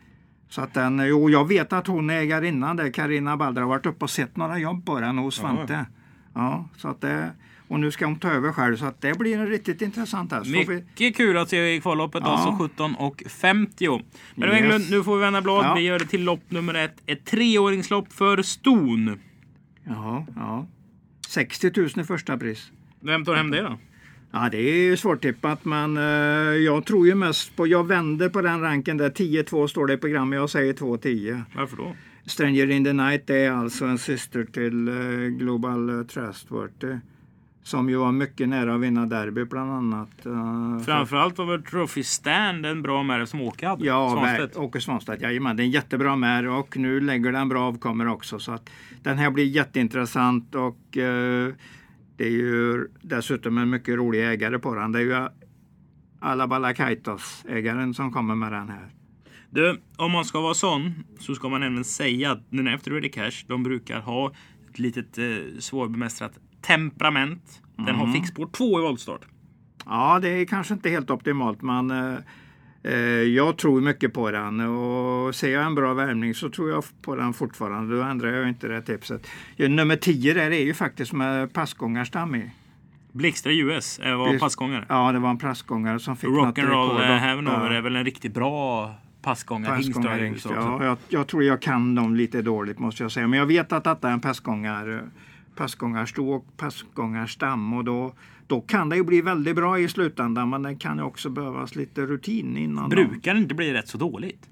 Så 0.50 0.62
att 0.62 0.74
den, 0.74 1.00
jo, 1.08 1.30
jag 1.30 1.48
vet 1.48 1.74
att 1.74 1.88
hon 1.88 2.10
är 2.10 2.14
ägarinnan 2.20 2.76
där, 2.78 2.92
Karina 2.92 3.38
Balder, 3.38 3.62
har 3.62 3.70
varit 3.70 3.86
uppe 3.86 4.06
och 4.06 4.10
sett 4.10 4.38
några 4.38 4.58
jobb 4.60 4.86
på 4.86 5.00
den 5.00 5.18
hos 5.18 5.36
Svante. 5.36 5.86
Ja, 6.34 6.66
så 6.78 6.88
att 6.88 7.02
det, 7.02 7.32
och 7.68 7.80
nu 7.80 7.92
ska 7.92 8.06
hon 8.06 8.20
ta 8.20 8.30
över 8.32 8.52
själv 8.52 8.78
så 8.78 8.86
att 8.86 9.02
det 9.02 9.18
blir 9.20 9.38
en 9.38 9.48
riktigt 9.48 9.82
intressant 9.82 10.32
häst. 10.32 10.46
Får 10.46 10.52
vi- 10.74 10.76
Mycket 10.76 11.16
kul 11.18 11.38
att 11.38 11.50
se 11.50 11.76
i 11.76 11.82
kvalloppet, 11.82 12.22
Ja. 12.26 12.30
alltså 12.30 12.64
17 12.64 12.96
och 12.96 13.24
50. 13.30 14.02
Men 14.36 14.50
Yes. 14.50 14.62
Englund, 14.62 14.84
nu 14.92 15.04
får 15.04 15.16
vi 15.16 15.22
vända 15.22 15.42
blad. 15.42 15.66
Ja. 15.66 15.74
Vi 15.76 15.82
gör 15.82 16.00
det 16.00 16.06
till 16.06 16.24
lopp 16.24 16.52
nummer 16.52 16.74
ett. 16.74 16.96
Ett 17.06 17.26
treåringslopp 17.26 18.14
för 18.14 18.42
ston. 18.42 19.20
Ja, 19.84 20.26
ja. 20.36 20.68
60 21.28 21.72
000 21.76 21.90
i 22.00 22.04
första 22.04 22.38
pris. 22.38 22.72
Vem 23.00 23.26
tar 23.26 23.36
hem 23.36 23.52
det 23.52 23.62
då? 23.62 23.78
Ja, 24.32 24.50
det 24.52 24.58
är 24.58 24.84
ju 24.84 24.98
svårtippat 24.98 25.66
men 25.66 25.98
eh, 25.98 26.04
jag 26.64 26.86
tror 26.86 27.08
ju 27.08 27.16
mest 27.16 27.56
på, 27.56 27.68
jag 27.68 27.88
vänder 27.88 28.30
på 28.30 28.42
den 28.42 28.62
ranken 28.62 28.98
där 28.98 29.10
10-2 29.10 29.68
står 29.68 29.88
det 29.88 29.94
i 29.94 29.98
programmet, 29.98 30.38
jag 30.38 30.50
säger 30.50 30.74
2-10. 30.74 31.42
Varför 31.56 31.78
då? 31.78 31.96
Stranger 32.26 32.70
in 32.72 32.84
the 32.84 32.94
Night 32.94 33.30
är 33.30 33.52
alltså 33.52 33.86
en 33.86 33.98
syster 33.98 34.44
till 34.44 34.88
eh, 34.88 34.94
Global 35.38 35.90
eh, 35.90 36.06
Trustworthy. 36.06 36.98
Som 37.68 37.90
ju 37.90 37.96
var 37.98 38.12
mycket 38.12 38.50
nära 38.50 38.76
att 38.76 38.82
vinna 38.82 39.06
derby 39.06 39.46
bland 39.46 39.72
annat. 39.72 40.26
eh, 40.26 40.80
Framförallt 40.86 41.38
var 41.38 41.46
väl 41.46 41.64
Trophy 41.64 42.04
Stand 42.04 42.66
en 42.66 42.82
bra 42.82 43.04
märk 43.04 43.30
som 43.30 43.42
Åke 43.42 43.68
hade. 43.68 43.86
Ja, 43.86 44.10
Svanstedt. 44.12 44.58
Åke 44.58 44.82
Svanstedt. 44.82 45.22
Jajamän, 45.22 45.58
det 45.58 45.64
är 45.64 45.66
en 45.66 45.72
jättebra 45.72 46.16
mär 46.16 46.48
och 46.48 46.78
nu 46.78 47.00
lägger 47.00 47.32
den 47.32 47.50
bra 47.50 47.68
avkommor 47.68 48.08
också. 48.08 48.40
Så 48.40 48.52
att 48.52 48.70
den 49.04 49.18
här 49.18 49.32
blir 49.32 49.46
jätteintressant 49.46 50.56
och 50.56 50.98
eh, 50.98 51.54
det 52.18 52.26
är 52.26 52.30
ju 52.32 52.88
dessutom 53.02 53.58
en 53.58 53.70
mycket 53.70 53.96
rolig 53.96 54.30
ägare 54.32 54.60
på 54.60 54.76
den. 54.76 54.92
Det 54.92 55.00
är 55.00 55.04
ju 55.04 55.28
Alabala 56.20 56.74
Kaitos, 56.74 57.46
ägaren 57.50 57.94
som 57.94 58.12
kommer 58.12 58.36
med 58.36 58.52
den 58.52 58.70
här. 58.70 58.90
Du, 59.50 59.82
om 59.98 60.12
man 60.12 60.26
ska 60.26 60.42
vara 60.42 60.54
sån 60.54 60.94
så 61.20 61.36
ska 61.36 61.50
man 61.50 61.64
även 61.64 61.84
säga 61.84 62.32
att 62.32 62.52
den 62.52 62.68
efter 62.68 62.92
Ready 62.92 63.10
Cash, 63.10 63.46
de 63.48 63.64
brukar 63.64 64.00
ha 64.00 64.32
ett 64.70 64.80
litet 64.80 65.18
eh, 65.18 65.26
svårbemästrat 65.60 66.32
temperament. 66.62 67.62
Den 67.76 67.88
Mm. 67.88 68.00
har 68.00 68.14
fixspår 68.14 68.46
2 68.48 68.80
i 68.80 68.82
voltstart. 68.82 69.22
Ja, 69.86 70.20
det 70.22 70.30
är 70.30 70.46
kanske 70.46 70.74
inte 70.74 70.90
helt 70.90 71.10
optimalt 71.10 71.62
men 71.62 71.92
eh, 71.92 72.14
eh, 72.84 72.94
jag 73.22 73.58
tror 73.58 73.82
mycket 73.82 74.14
på 74.14 74.32
den 74.32 74.60
och 74.60 75.36
ser 75.36 75.54
jag 75.54 75.66
en 75.66 75.76
bra 75.76 75.94
värmning 75.94 76.34
så 76.34 76.50
tror 76.50 76.70
jag 76.70 76.84
på 77.02 77.16
den 77.16 77.34
fortfarande. 77.34 77.96
Då 77.98 78.02
ändrar 78.04 78.30
jag 78.32 78.50
inte 78.50 78.68
det 78.68 78.82
tipset. 78.82 79.28
Ja, 79.56 79.68
nummer 79.68 79.96
10 79.96 80.34
där 80.34 80.52
är 80.52 80.64
ju 80.66 80.74
faktiskt 80.74 81.14
med 81.14 81.54
passgångarstam 81.54 82.36
i. 82.36 82.52
Blixtra 83.12 83.52
US 83.54 84.00
eh, 84.00 84.16
var 84.18 84.30
Visst. 84.32 84.42
passgångare. 84.44 84.86
Ja, 84.90 85.12
det 85.12 85.20
var 85.20 85.30
en 85.30 85.38
passgångare 85.38 86.00
som 86.00 86.18
fick 86.18 86.30
Rock'n'roll 86.30 87.02
eh, 87.12 87.18
Hanover 87.18 87.72
Ja. 87.72 87.78
är 87.78 87.82
väl 87.82 87.96
en 87.96 88.06
riktigt 88.06 88.34
bra 88.34 88.92
passgångare. 89.22 89.76
Passgångare 89.76 90.34
ja, 90.46 90.84
jag, 90.86 90.98
jag 91.10 91.28
tror 91.28 91.44
jag 91.44 91.62
kan 91.62 91.96
dem 91.96 92.16
lite 92.16 92.42
dåligt 92.42 92.80
måste 92.80 93.04
jag 93.04 93.12
säga. 93.12 93.28
Men 93.28 93.40
jag 93.40 93.46
vet 93.46 93.72
att 93.72 93.84
detta 93.84 94.10
är 94.10 94.14
en 94.14 94.20
passgångar, 94.22 95.04
passgångarsto 95.58 96.30
och 96.30 96.58
passgångarstam. 96.58 97.74
Och 97.74 97.84
då, 97.84 98.14
då 98.48 98.62
kan 98.62 98.90
det 98.90 98.96
ju 98.96 99.04
bli 99.04 99.22
väldigt 99.22 99.56
bra 99.56 99.80
i 99.80 99.88
slutändan. 99.88 100.50
Men 100.50 100.64
det 100.64 100.76
kan 100.76 100.98
ju 100.98 101.04
också 101.04 101.30
behövas 101.30 101.76
lite 101.76 102.02
rutin 102.02 102.58
innan. 102.58 102.90
Brukar 102.90 103.34
det 103.34 103.40
inte 103.40 103.56
bli 103.56 103.74
rätt 103.74 103.88
så 103.88 103.98
dåligt? 103.98 104.50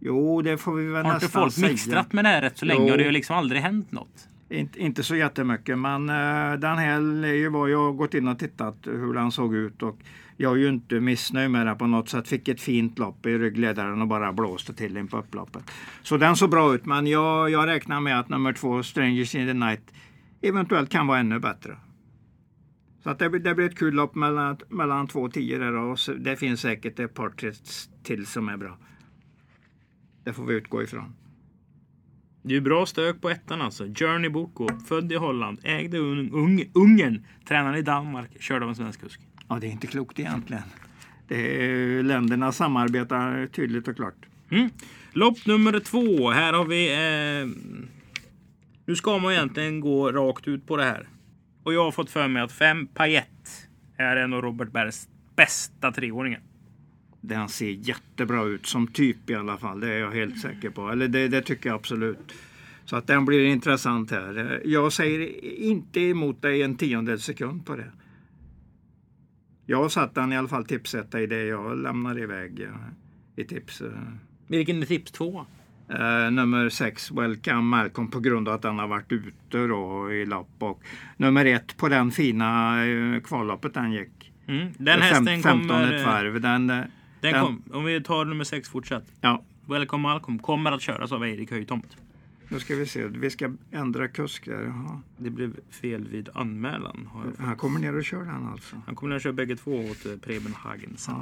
Jo, 0.00 0.42
det 0.42 0.58
får 0.58 0.74
vi 0.74 0.86
väl 0.86 1.06
Har 1.06 1.14
inte 1.14 1.26
nästan 1.26 1.42
folk 1.42 1.54
säga. 1.54 1.68
mixtrat 1.68 2.12
med 2.12 2.24
det 2.24 2.28
här 2.28 2.42
rätt 2.42 2.58
så 2.58 2.64
länge 2.64 2.86
Jo. 2.86 2.92
och 2.92 2.98
det 2.98 3.04
har 3.04 3.12
liksom 3.12 3.36
aldrig 3.36 3.62
hänt 3.62 3.92
något? 3.92 4.28
Inte, 4.50 4.82
inte 4.82 5.02
så 5.02 5.16
jättemycket, 5.16 5.78
men 5.78 6.02
uh, 6.02 6.58
den 6.58 6.78
här 6.78 7.24
är 7.24 7.32
ju 7.32 7.48
vad 7.48 7.70
jag 7.70 7.84
har 7.84 7.92
gått 7.92 8.14
in 8.14 8.28
och 8.28 8.38
tittat 8.38 8.76
hur 8.84 9.14
den 9.14 9.32
såg 9.32 9.54
ut. 9.54 9.82
Och 9.82 9.98
jag 10.36 10.52
är 10.52 10.56
ju 10.56 10.68
inte 10.68 11.00
missnöjd 11.00 11.50
med 11.50 11.66
den 11.66 11.78
på 11.78 11.86
något 11.86 12.08
sätt. 12.08 12.28
Fick 12.28 12.48
ett 12.48 12.60
fint 12.60 12.98
lopp 12.98 13.26
i 13.26 13.38
ryggledaren 13.38 14.02
och 14.02 14.08
bara 14.08 14.32
blåste 14.32 14.74
till 14.74 14.96
in 14.96 15.08
på 15.08 15.18
upploppet. 15.18 15.70
Så 16.02 16.16
den 16.16 16.36
såg 16.36 16.50
bra 16.50 16.74
ut, 16.74 16.86
men 16.86 17.06
jag, 17.06 17.50
jag 17.50 17.66
räknar 17.66 18.00
med 18.00 18.20
att 18.20 18.28
nummer 18.28 18.52
två, 18.52 18.82
Strangers 18.82 19.34
in 19.34 19.46
the 19.46 19.54
Night, 19.54 19.92
eventuellt 20.48 20.90
kan 20.90 21.06
vara 21.06 21.18
ännu 21.18 21.38
bättre. 21.38 21.76
Så 23.02 23.10
att 23.10 23.18
det, 23.18 23.30
blir- 23.30 23.40
det 23.40 23.54
blir 23.54 23.66
ett 23.66 23.78
kul 23.78 23.94
lopp 23.94 24.14
mellan, 24.14 24.56
mellan 24.68 25.06
två 25.08 25.20
och 25.20 25.32
tio 25.32 25.58
där 25.58 25.72
och 25.76 25.98
så- 25.98 26.14
det 26.14 26.36
finns 26.36 26.60
säkert 26.60 26.98
ett 26.98 27.14
par 27.14 27.32
till 28.02 28.26
som 28.26 28.48
är 28.48 28.56
bra. 28.56 28.78
Det 30.24 30.32
får 30.32 30.44
vi 30.46 30.54
utgå 30.54 30.82
ifrån. 30.82 31.14
Det 32.42 32.48
är 32.48 32.54
ju 32.54 32.60
bra 32.60 32.86
stök 32.86 33.20
på 33.20 33.30
ettan 33.30 33.60
alltså. 33.62 33.84
Journey 33.84 34.30
Boko, 34.30 34.68
född 34.88 35.12
i 35.12 35.16
Holland, 35.16 35.58
ägde 35.62 35.98
un, 35.98 36.30
ung, 36.32 36.64
Ungern, 36.74 37.24
tränade 37.48 37.78
i 37.78 37.82
Danmark, 37.82 38.42
körde 38.42 38.64
av 38.64 38.68
en 38.68 38.74
svensk 38.76 39.00
kusk. 39.00 39.20
Ja, 39.48 39.58
det 39.60 39.66
är 39.66 39.70
inte 39.70 39.86
klokt 39.86 40.18
egentligen. 40.20 40.62
det 41.28 41.64
är, 41.64 42.02
länderna 42.02 42.52
samarbetar 42.52 43.46
tydligt 43.46 43.88
och 43.88 43.96
klart. 43.96 44.26
Mm. 44.50 44.70
Lopp 45.12 45.46
nummer 45.46 45.80
två. 45.80 46.30
Här 46.30 46.52
har 46.52 46.64
vi... 46.64 46.92
Eh, 46.92 47.48
nu 48.86 48.96
ska 48.96 49.18
man 49.18 49.32
egentligen 49.32 49.80
gå 49.80 50.12
rakt 50.12 50.48
ut 50.48 50.66
på 50.66 50.76
det 50.76 50.84
här. 50.84 51.08
Och 51.62 51.74
jag 51.74 51.84
har 51.84 51.92
fått 51.92 52.10
för 52.10 52.28
mig 52.28 52.42
att 52.42 52.52
fem 52.52 52.86
Payet 52.86 53.68
är 53.96 54.16
en 54.16 54.32
av 54.32 54.42
Robert 54.42 54.72
Bergs 54.72 55.08
bästa 55.36 55.92
treåringar. 55.92 56.40
Den 57.20 57.48
ser 57.48 57.70
jättebra 57.70 58.44
ut 58.44 58.66
som 58.66 58.86
typ 58.86 59.30
i 59.30 59.34
alla 59.34 59.58
fall. 59.58 59.80
Det 59.80 59.92
är 59.94 59.98
jag 59.98 60.10
helt 60.10 60.40
säker 60.40 60.70
på. 60.70 60.88
Eller 60.90 61.08
det, 61.08 61.28
det 61.28 61.42
tycker 61.42 61.68
jag 61.68 61.76
absolut. 61.76 62.32
Så 62.84 62.96
att 62.96 63.06
den 63.06 63.24
blir 63.24 63.44
intressant 63.44 64.10
här. 64.10 64.62
Jag 64.64 64.92
säger 64.92 65.44
inte 65.44 66.00
emot 66.00 66.42
dig 66.42 66.62
en 66.62 66.76
tiondels 66.76 67.24
sekund 67.24 67.66
på 67.66 67.76
det. 67.76 67.92
Jag 69.66 69.92
satt 69.92 70.14
den 70.14 70.32
i 70.32 70.36
alla 70.36 70.48
fall 70.48 70.64
tipsetta 70.64 71.20
i 71.20 71.26
det 71.26 71.44
jag 71.44 71.78
lämnar 71.78 72.18
iväg 72.18 72.60
eh, 72.60 72.68
i 73.36 73.44
tips. 73.44 73.80
eh. 73.80 73.90
Vilken 74.46 74.82
är 74.82 74.86
tips 74.86 75.12
två? 75.12 75.46
Eh, 75.88 76.30
nummer 76.30 76.68
sex, 76.68 77.10
Welcome 77.10 77.60
Malcolm, 77.62 78.10
på 78.10 78.20
grund 78.20 78.48
av 78.48 78.54
att 78.54 78.62
den 78.62 78.78
har 78.78 78.88
varit 78.88 79.12
ute 79.12 79.66
då 79.66 80.12
i 80.12 80.26
lopp. 80.26 80.48
Och 80.58 80.82
nummer 81.16 81.44
ett 81.44 81.76
på 81.76 81.88
den 81.88 82.10
fina 82.10 82.78
eh, 82.86 83.20
kvalloppet 83.20 83.74
den 83.74 83.92
gick. 83.92 84.32
Mm. 84.46 84.68
Den 84.78 85.00
Fem- 85.00 85.02
hästen 85.02 85.26
15 85.42 85.68
kommer... 85.68 85.92
ett 85.92 86.06
varv. 86.06 86.40
Den, 86.40 86.70
eh, 86.70 86.76
Den 86.76 87.32
den- 87.32 87.42
kom, 87.44 87.62
om 87.72 87.84
vi 87.84 88.00
tar 88.02 88.24
nummer 88.24 88.44
sex 88.44 88.68
fortsätt. 88.68 89.04
ja, 89.20 89.42
Welcome 89.66 90.02
Malcolm 90.02 90.38
kommer 90.38 90.72
att 90.72 90.82
köras 90.82 91.12
av 91.12 91.26
Erik 91.28 91.50
Höjtomt. 91.50 91.96
nu 92.48 92.58
ska 92.60 92.74
vi 92.74 92.86
se. 92.86 93.06
Vi 93.06 93.30
ska 93.30 93.52
ändra 93.72 94.08
kusk 94.08 94.44
där. 94.44 94.62
Jaha. 94.62 95.00
Det 95.16 95.30
blev 95.30 95.52
fel 95.70 96.08
vid 96.08 96.28
anmälan. 96.34 97.08
Han 97.38 97.56
kommer 97.56 97.80
ner 97.80 97.96
och 97.96 98.04
kör 98.04 98.24
den 98.24 98.46
alltså. 98.52 98.76
Han 98.86 98.94
kommer 98.94 99.16
att 99.16 99.22
köra 99.22 99.32
bägge 99.32 99.56
två 99.56 99.84
åt 99.90 100.22
Preben 100.22 100.54
Hagen 100.54 100.92
sen. 100.96 101.14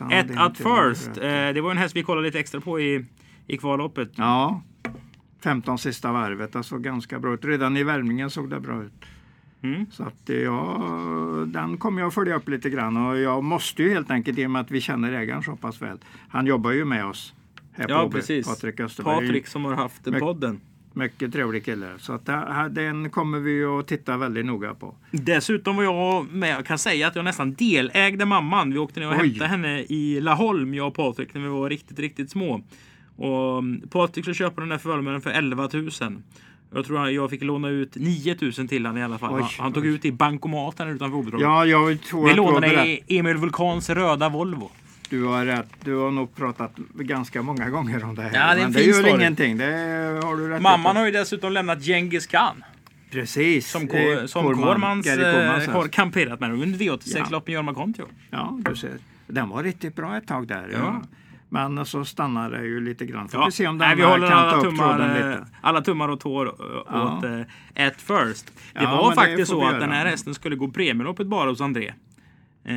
Ja. 0.00 0.12
Ett 0.12 0.30
at 0.36 0.56
first. 0.58 1.14
det 1.14 1.60
var 1.60 1.70
en 1.70 1.76
häst 1.76 1.96
vi 1.96 2.02
kollade 2.02 2.26
lite 2.26 2.38
extra 2.40 2.60
på 2.60 2.80
i, 2.80 3.04
i 3.46 3.56
kvalloppet. 3.56 4.10
Ja, 4.16 4.62
15 5.44 5.78
sista 5.78 6.12
varvet. 6.12 6.56
Alltså 6.56 6.78
ganska 6.78 7.18
bra 7.18 7.34
ut. 7.34 7.44
Redan 7.44 7.76
i 7.76 7.82
värmningen 7.84 8.30
såg 8.30 8.50
det 8.50 8.60
bra 8.60 8.82
ut. 8.82 8.92
Mm. 9.62 9.86
Så 9.90 10.02
att 10.02 10.28
ja, 10.44 10.82
den 11.46 11.76
kommer 11.76 12.00
jag 12.02 12.14
följa 12.14 12.34
upp 12.36 12.48
lite 12.48 12.70
grann. 12.70 12.96
Och 12.96 13.18
jag 13.18 13.44
måste 13.44 13.82
ju 13.82 13.90
helt 13.90 14.10
enkelt, 14.10 14.38
i 14.38 14.46
och 14.46 14.50
med 14.50 14.60
att 14.62 14.70
vi 14.70 14.80
känner 14.80 15.12
ägaren 15.12 15.42
så 15.42 15.56
pass 15.56 15.82
väl. 15.82 15.98
Han 16.28 16.46
jobbar 16.46 16.70
ju 16.70 16.84
med 16.84 17.06
oss. 17.06 17.34
Här 17.72 17.86
Ja, 17.88 17.98
på 17.98 18.04
OB, 18.06 18.12
precis. 18.12 18.46
Patrik 18.48 18.80
Österberg. 18.80 19.14
Patrik 19.26 19.46
som 19.46 19.64
har 19.64 19.74
haft 19.74 20.06
Mycket- 20.06 20.20
podden. 20.20 20.60
Mycket 20.96 21.32
trevlig 21.32 21.64
kille. 21.64 21.88
Så 21.98 22.12
att 22.12 22.26
det 22.26 22.68
den 22.70 23.10
kommer 23.10 23.38
vi 23.38 23.64
att 23.64 23.86
titta 23.86 24.16
väldigt 24.16 24.46
noga 24.46 24.74
på. 24.74 24.94
Dessutom 25.10 25.76
var 25.76 25.82
jag 25.84 26.32
med. 26.32 26.50
Jag 26.56 26.66
kan 26.66 26.78
säga 26.78 27.06
att 27.08 27.16
jag 27.16 27.24
nästan 27.24 27.54
delägde 27.54 28.24
mamman. 28.26 28.72
Vi 28.72 28.78
åkte 28.78 29.00
ner 29.00 29.06
och 29.06 29.12
Oj. 29.12 29.18
hämtade 29.28 29.50
henne 29.50 29.80
i 29.80 30.20
Laholm, 30.20 30.74
jag 30.74 30.86
och 30.86 30.94
Patrik, 30.94 31.34
när 31.34 31.40
vi 31.40 31.48
var 31.48 31.70
riktigt, 31.70 31.98
riktigt 31.98 32.30
små. 32.30 32.60
Och 33.16 33.58
mm, 33.58 33.88
Patrik 33.90 34.24
skulle 34.24 34.34
köpa 34.34 34.60
den 34.60 34.68
där 34.70 34.78
förmånen 34.78 35.20
för 35.20 35.30
11 35.30 35.68
000. 35.72 35.90
Jag 36.74 36.84
tror 36.86 37.10
jag 37.10 37.30
fick 37.30 37.42
låna 37.42 37.68
ut 37.68 37.94
9 37.96 38.36
000 38.40 38.52
till 38.68 38.86
honom 38.86 38.98
i 39.00 39.04
alla 39.04 39.18
fall. 39.18 39.34
Oj, 39.34 39.42
han, 39.58 39.72
tog 39.72 39.82
oj. 39.82 39.88
ut 39.88 40.04
i 40.04 40.12
bankomaten 40.12 40.88
utanför 40.88 41.16
Oberhof. 41.18 41.40
Ja, 41.40 41.66
jag 41.66 42.00
tror 42.02 42.28
vi 42.28 42.34
lånade 42.34 42.86
i 42.86 43.18
Emil 43.18 43.36
Vulkans 43.36 43.90
röda 43.90 44.28
Volvo. 44.28 44.70
du 45.10 45.24
har 45.24 45.44
rätt. 45.44 45.68
Du 45.84 45.94
har 45.96 46.10
nog 46.10 46.34
pratat 46.36 46.76
ganska 46.94 47.42
många 47.42 47.70
gånger 47.70 48.04
om 48.04 48.14
det 48.14 48.22
här. 48.22 48.30
Ja, 48.34 48.40
det 48.40 48.46
är 48.46 48.50
en 48.52 48.58
Men 48.62 48.72
det 48.72 48.78
fin 48.78 48.88
gör 48.88 48.94
story. 49.02 49.10
ingenting. 49.14 49.56
Det 49.58 49.64
har 50.24 50.36
du 50.36 50.48
rätt 50.48 50.62
Mamman 50.62 50.94
på. 50.94 50.98
har 50.98 51.06
ju 51.06 51.12
dessutom 51.12 51.52
lämnat 51.52 51.82
Genghis 51.86 52.26
Khan. 52.26 52.64
Precis. 53.10 53.70
Som, 53.70 53.82
Eh, 53.82 54.26
som 54.26 54.44
Korman, 54.44 54.64
Kormans 54.64 55.06
eh, 55.06 55.70
har 55.74 55.88
kamperat 55.88 56.40
med 56.40 56.52
under 56.52 56.84
Ja. 56.84 56.92
V86-lopp 56.96 57.46
med 57.46 57.54
Jorma 57.54 57.74
Kontio. 57.74 58.04
Ja, 58.30 58.58
du 58.68 58.76
ser. 58.76 58.92
Den 59.26 59.48
var 59.48 59.62
riktigt 59.62 59.96
bra 59.96 60.16
ett 60.16 60.26
tag 60.26 60.46
där. 60.46 60.68
Ja. 60.72 60.78
Ja. 60.78 61.02
Men 61.48 61.86
så 61.86 62.04
stannar 62.04 62.50
det 62.50 62.64
ju 62.64 62.80
lite 62.80 63.06
grann. 63.06 63.28
Får 63.28 63.40
Ja. 63.40 63.46
vi 63.46 63.52
se 63.52 63.66
om 63.66 63.78
den 63.78 63.88
Nej, 63.88 63.96
vi 63.96 64.02
håller 64.02 64.30
alla 64.30 64.60
tummar, 64.62 65.30
eh, 65.32 65.38
alla 65.60 65.80
tummar 65.80 66.08
och 66.08 66.20
tår 66.20 66.46
eh, 66.46 66.82
Ja. 66.90 67.18
åt 67.18 67.24
eh, 67.24 67.86
At 67.86 68.00
First. 68.00 68.46
Det 68.74 68.82
Ja, 68.82 68.96
var 68.96 69.10
det 69.10 69.16
faktiskt 69.16 69.52
får 69.52 69.60
så 69.60 69.66
att 69.68 69.80
den 69.80 69.92
här 69.92 70.06
hästen 70.06 70.34
skulle 70.34 70.56
gå 70.56 70.68
premieloppet 70.70 71.26
bara 71.26 71.50
hos 71.50 71.60
André. 71.60 71.92
Eh, 72.64 72.74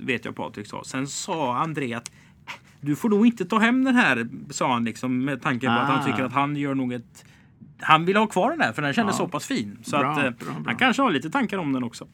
vet 0.00 0.24
jag 0.24 0.36
Patrik 0.36 0.66
sa. 0.66 0.84
Sen 0.84 1.06
sa 1.06 1.56
André 1.56 1.94
att 1.94 2.08
"Äh, 2.46 2.52
du 2.80 2.96
får 2.96 3.08
nog 3.08 3.26
inte 3.26 3.44
ta 3.44 3.58
hem 3.58 3.84
den 3.84 3.94
här, 3.96 4.28
sa 4.50 4.72
han 4.72 4.84
liksom 4.84 5.24
med 5.24 5.42
tanke 5.42 5.66
på 5.66 5.72
att 5.72 5.88
han 5.88 6.00
Ah. 6.00 6.04
tycker 6.04 6.22
att 6.24 6.32
han 6.32 6.56
gör 6.56 6.74
nog 6.74 6.92
ett 6.92 7.24
han 7.80 8.04
vill 8.04 8.16
ha 8.16 8.26
kvar 8.26 8.50
den 8.50 8.58
där 8.58 8.72
för 8.72 8.82
den 8.82 8.92
kändes 8.94 9.14
Ja. 9.18 9.24
så 9.24 9.28
pass 9.28 9.46
fin. 9.46 9.78
Så 9.82 9.98
Bra, 9.98 10.10
att, 10.10 10.16
bra, 10.38 10.50
bra. 10.52 10.62
han 10.66 10.76
kanske 10.76 11.02
har 11.02 11.10
lite 11.10 11.30
tankar 11.30 11.58
om 11.58 11.72
den 11.72 11.84
också. 11.84 12.06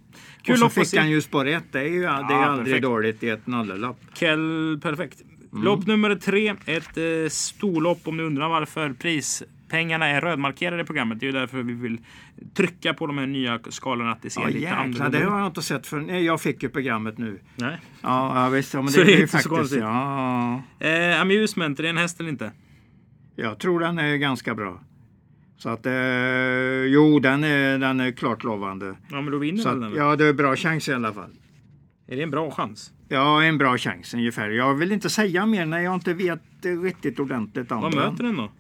Kul 0.43 0.53
Och 0.53 0.59
så 0.59 0.69
fick 0.69 0.97
han 0.99 1.11
ju 1.11 1.21
spår 1.21 1.47
ett. 1.49 1.65
Det 1.73 1.81
är 1.81 1.85
ju 1.85 2.01
det 2.01 2.07
är 2.07 2.13
Ja, 2.31 2.45
aldrig 2.45 2.67
perfekt. 2.67 2.83
dåligt 2.83 3.23
i 3.23 3.29
ett 3.29 3.47
nollelopp. 3.47 4.01
Kell, 4.15 4.79
perfekt. 4.83 5.23
Mm. 5.53 5.65
Lopp 5.65 5.87
nummer 5.87 6.15
tre. 6.15 6.55
Ett 6.67 6.97
eh, 6.97 7.29
storlopp 7.31 8.09
om 8.09 8.17
du 8.17 8.25
undrar 8.25 8.49
varför 8.49 8.93
prispengarna 8.93 10.07
är 10.07 10.21
rödmarkerade 10.21 10.83
i 10.83 10.85
programmet. 10.85 11.21
Det 11.21 11.27
är 11.27 11.33
ju 11.33 11.39
därför 11.39 11.63
vi 11.63 11.73
vill 11.73 11.99
trycka 12.55 12.95
på 12.95 13.07
de 13.07 13.19
här 13.19 13.27
nya 13.27 13.61
skalorna 13.69 14.13
att 14.13 14.23
det 14.23 14.31
ser 14.31 14.41
Ja, 14.41 14.47
lite 14.49 14.75
annorlunda 14.75 15.19
det 15.19 15.25
har 15.25 15.39
jag 15.39 15.47
inte 15.47 15.63
sett 15.63 15.87
för 15.87 16.01
Nej, 16.01 16.25
Jag 16.25 16.41
fick 16.41 16.63
ju 16.63 16.69
programmet 16.69 17.19
nu. 17.19 17.41
Nej. 17.57 17.77
Ja, 18.03 18.49
visst. 18.49 18.75
Ja, 18.75 18.83
men 18.83 18.89
Så 18.93 18.99
det, 19.01 19.05
det 19.07 19.13
är 19.13 19.17
är 19.17 19.21
inte 19.21 19.29
så 19.31 19.37
faktiskt, 19.37 19.55
konstigt. 19.57 19.81
ja, 19.81 20.63
Eh, 20.79 21.21
amusement, 21.21 21.79
är 21.79 21.83
det 21.83 21.89
en 21.89 21.97
häst 21.97 22.21
eller 22.21 22.31
inte? 22.31 22.53
jag 23.37 23.59
tror 23.59 23.81
den 23.81 23.99
är 23.99 24.17
ganska 24.17 24.55
bra. 24.55 24.81
Så 25.57 25.69
att, 25.69 25.87
eh, 25.87 25.93
jo, 26.87 27.19
den 27.19 27.45
är, 27.45 27.79
den 27.79 28.01
är 28.01 28.13
klart 28.13 28.45
lovande. 28.45 28.87
Ja, 29.11 29.21
men 29.21 29.31
då 29.33 29.39
vinner 29.39 29.63
Så 29.63 29.69
väl 29.69 29.85
att, 29.85 29.91
den. 29.91 29.99
ja, 29.99 30.17
det 30.17 30.25
är 30.27 30.33
bra 30.33 30.57
chans 30.57 30.89
i 30.89 30.93
alla 30.93 31.13
fall. 31.13 31.31
Är 32.11 32.17
det 32.17 32.23
en 32.23 32.31
bra 32.31 32.51
chans? 32.51 32.93
Ja, 33.09 33.43
en 33.43 33.59
bra 33.59 33.79
chans 33.79 34.15
ungefär. 34.15 34.51
Jag 34.51 34.75
vill 34.75 34.93
inte 34.93 35.11
säga 35.11 35.47
mer 35.47 35.67
när 35.67 35.81
jag 35.81 35.95
inte 35.95 36.15
vet 36.15 36.41
riktigt 36.83 37.21
ordentligt 37.21 37.73
om 37.73 37.81
Vad 37.81 37.93
den. 37.93 38.01
möter 38.01 38.25
den 38.25 38.37
då? 38.37 38.51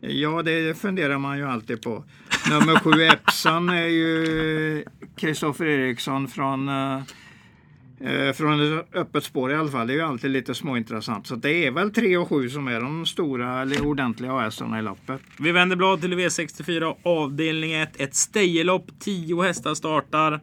Ja, 0.00 0.42
det 0.42 0.78
funderar 0.78 1.18
man 1.18 1.38
ju 1.38 1.44
alltid 1.46 1.82
på. 1.82 2.04
Nummer 2.50 2.78
sju 2.78 3.02
Epson 3.12 3.68
är 3.68 3.86
ju 3.86 4.84
Kristoffer 5.16 5.66
Eriksson 5.66 6.28
från, 6.28 6.68
eh, 6.68 7.02
eh, 8.00 8.32
från 8.32 8.60
öppet 8.94 9.24
spår 9.24 9.52
i 9.52 9.54
alla 9.54 9.70
fall. 9.70 9.86
Det 9.86 9.92
är 9.92 9.96
ju 9.96 10.02
alltid 10.02 10.30
lite 10.30 10.54
småintressant. 10.54 11.26
Så 11.26 11.36
det 11.36 11.66
är 11.66 11.70
väl 11.70 11.90
tre 11.92 12.16
och 12.16 12.28
sju 12.28 12.48
som 12.48 12.68
är 12.68 12.80
de 12.80 13.06
stora 13.06 13.62
eller 13.62 13.86
ordentliga 13.86 14.38
hästarna 14.38 14.78
i 14.78 14.82
loppet. 14.82 15.20
Vi 15.38 15.52
vänder 15.52 15.76
blad 15.76 16.00
till 16.00 16.14
V64 16.14 16.94
avdelning 17.02 17.72
1. 17.72 18.00
Ett 18.00 18.14
stejelopp. 18.14 18.86
10 18.98 19.42
hästar 19.42 19.74
startar. 19.74 20.40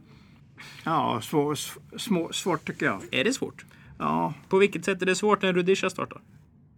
Ja, 0.83 1.19
svår, 1.21 1.53
sv- 1.55 1.77
små, 1.97 2.29
svårt 2.33 2.65
tycker 2.67 2.85
jag. 2.85 3.01
Är 3.11 3.23
det 3.23 3.33
svårt? 3.33 3.65
Ja, 3.99 4.33
På 4.49 4.57
vilket 4.57 4.85
sätt 4.85 5.01
är 5.01 5.05
det 5.05 5.15
svårt 5.15 5.41
när 5.41 5.53
Rudisha 5.53 5.89
startar? 5.89 6.21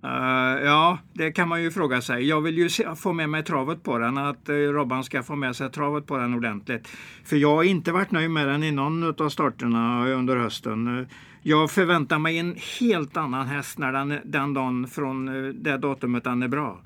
eh, 0.03 0.63
ja, 0.65 0.98
det 1.13 1.31
kan 1.31 1.48
man 1.50 1.63
ju 1.63 1.71
fråga 1.71 2.01
sig. 2.01 2.24
Jag 2.27 2.41
vill 2.41 2.57
ju 2.57 2.69
se, 2.69 2.95
få 2.95 3.13
med 3.13 3.29
mig 3.29 3.43
travet 3.43 3.83
på 3.83 3.98
den, 3.98 4.17
att 4.17 4.50
uh, 4.50 4.55
Robban 4.55 5.03
ska 5.03 5.24
få 5.24 5.36
med 5.36 5.55
sig 5.55 5.69
travet 5.71 6.05
på 6.05 6.17
den 6.17 6.33
ordentligt. 6.33 6.88
För 7.25 7.36
jag 7.36 7.55
har 7.55 7.63
inte 7.63 7.91
varit 7.91 8.12
nöjd 8.12 8.31
med 8.31 8.48
den 8.48 8.63
i 8.63 8.71
någon 8.71 9.03
av 9.21 9.29
starterna 9.29 10.07
under 10.07 10.38
hösten. 10.38 11.00
Eh, 11.00 11.05
Jag 11.41 11.71
förväntar 11.71 12.19
mig 12.19 12.38
en 12.38 12.55
helt 12.79 13.17
annan 13.17 13.48
häst 13.48 13.77
när 13.77 13.91
den, 13.91 14.19
den 14.25 14.53
dagen 14.53 14.88
från 14.88 15.27
eh, 15.27 15.53
det 15.53 15.77
datumet 15.77 16.24
den 16.24 16.43
är 16.43 16.48
bra. 16.48 16.81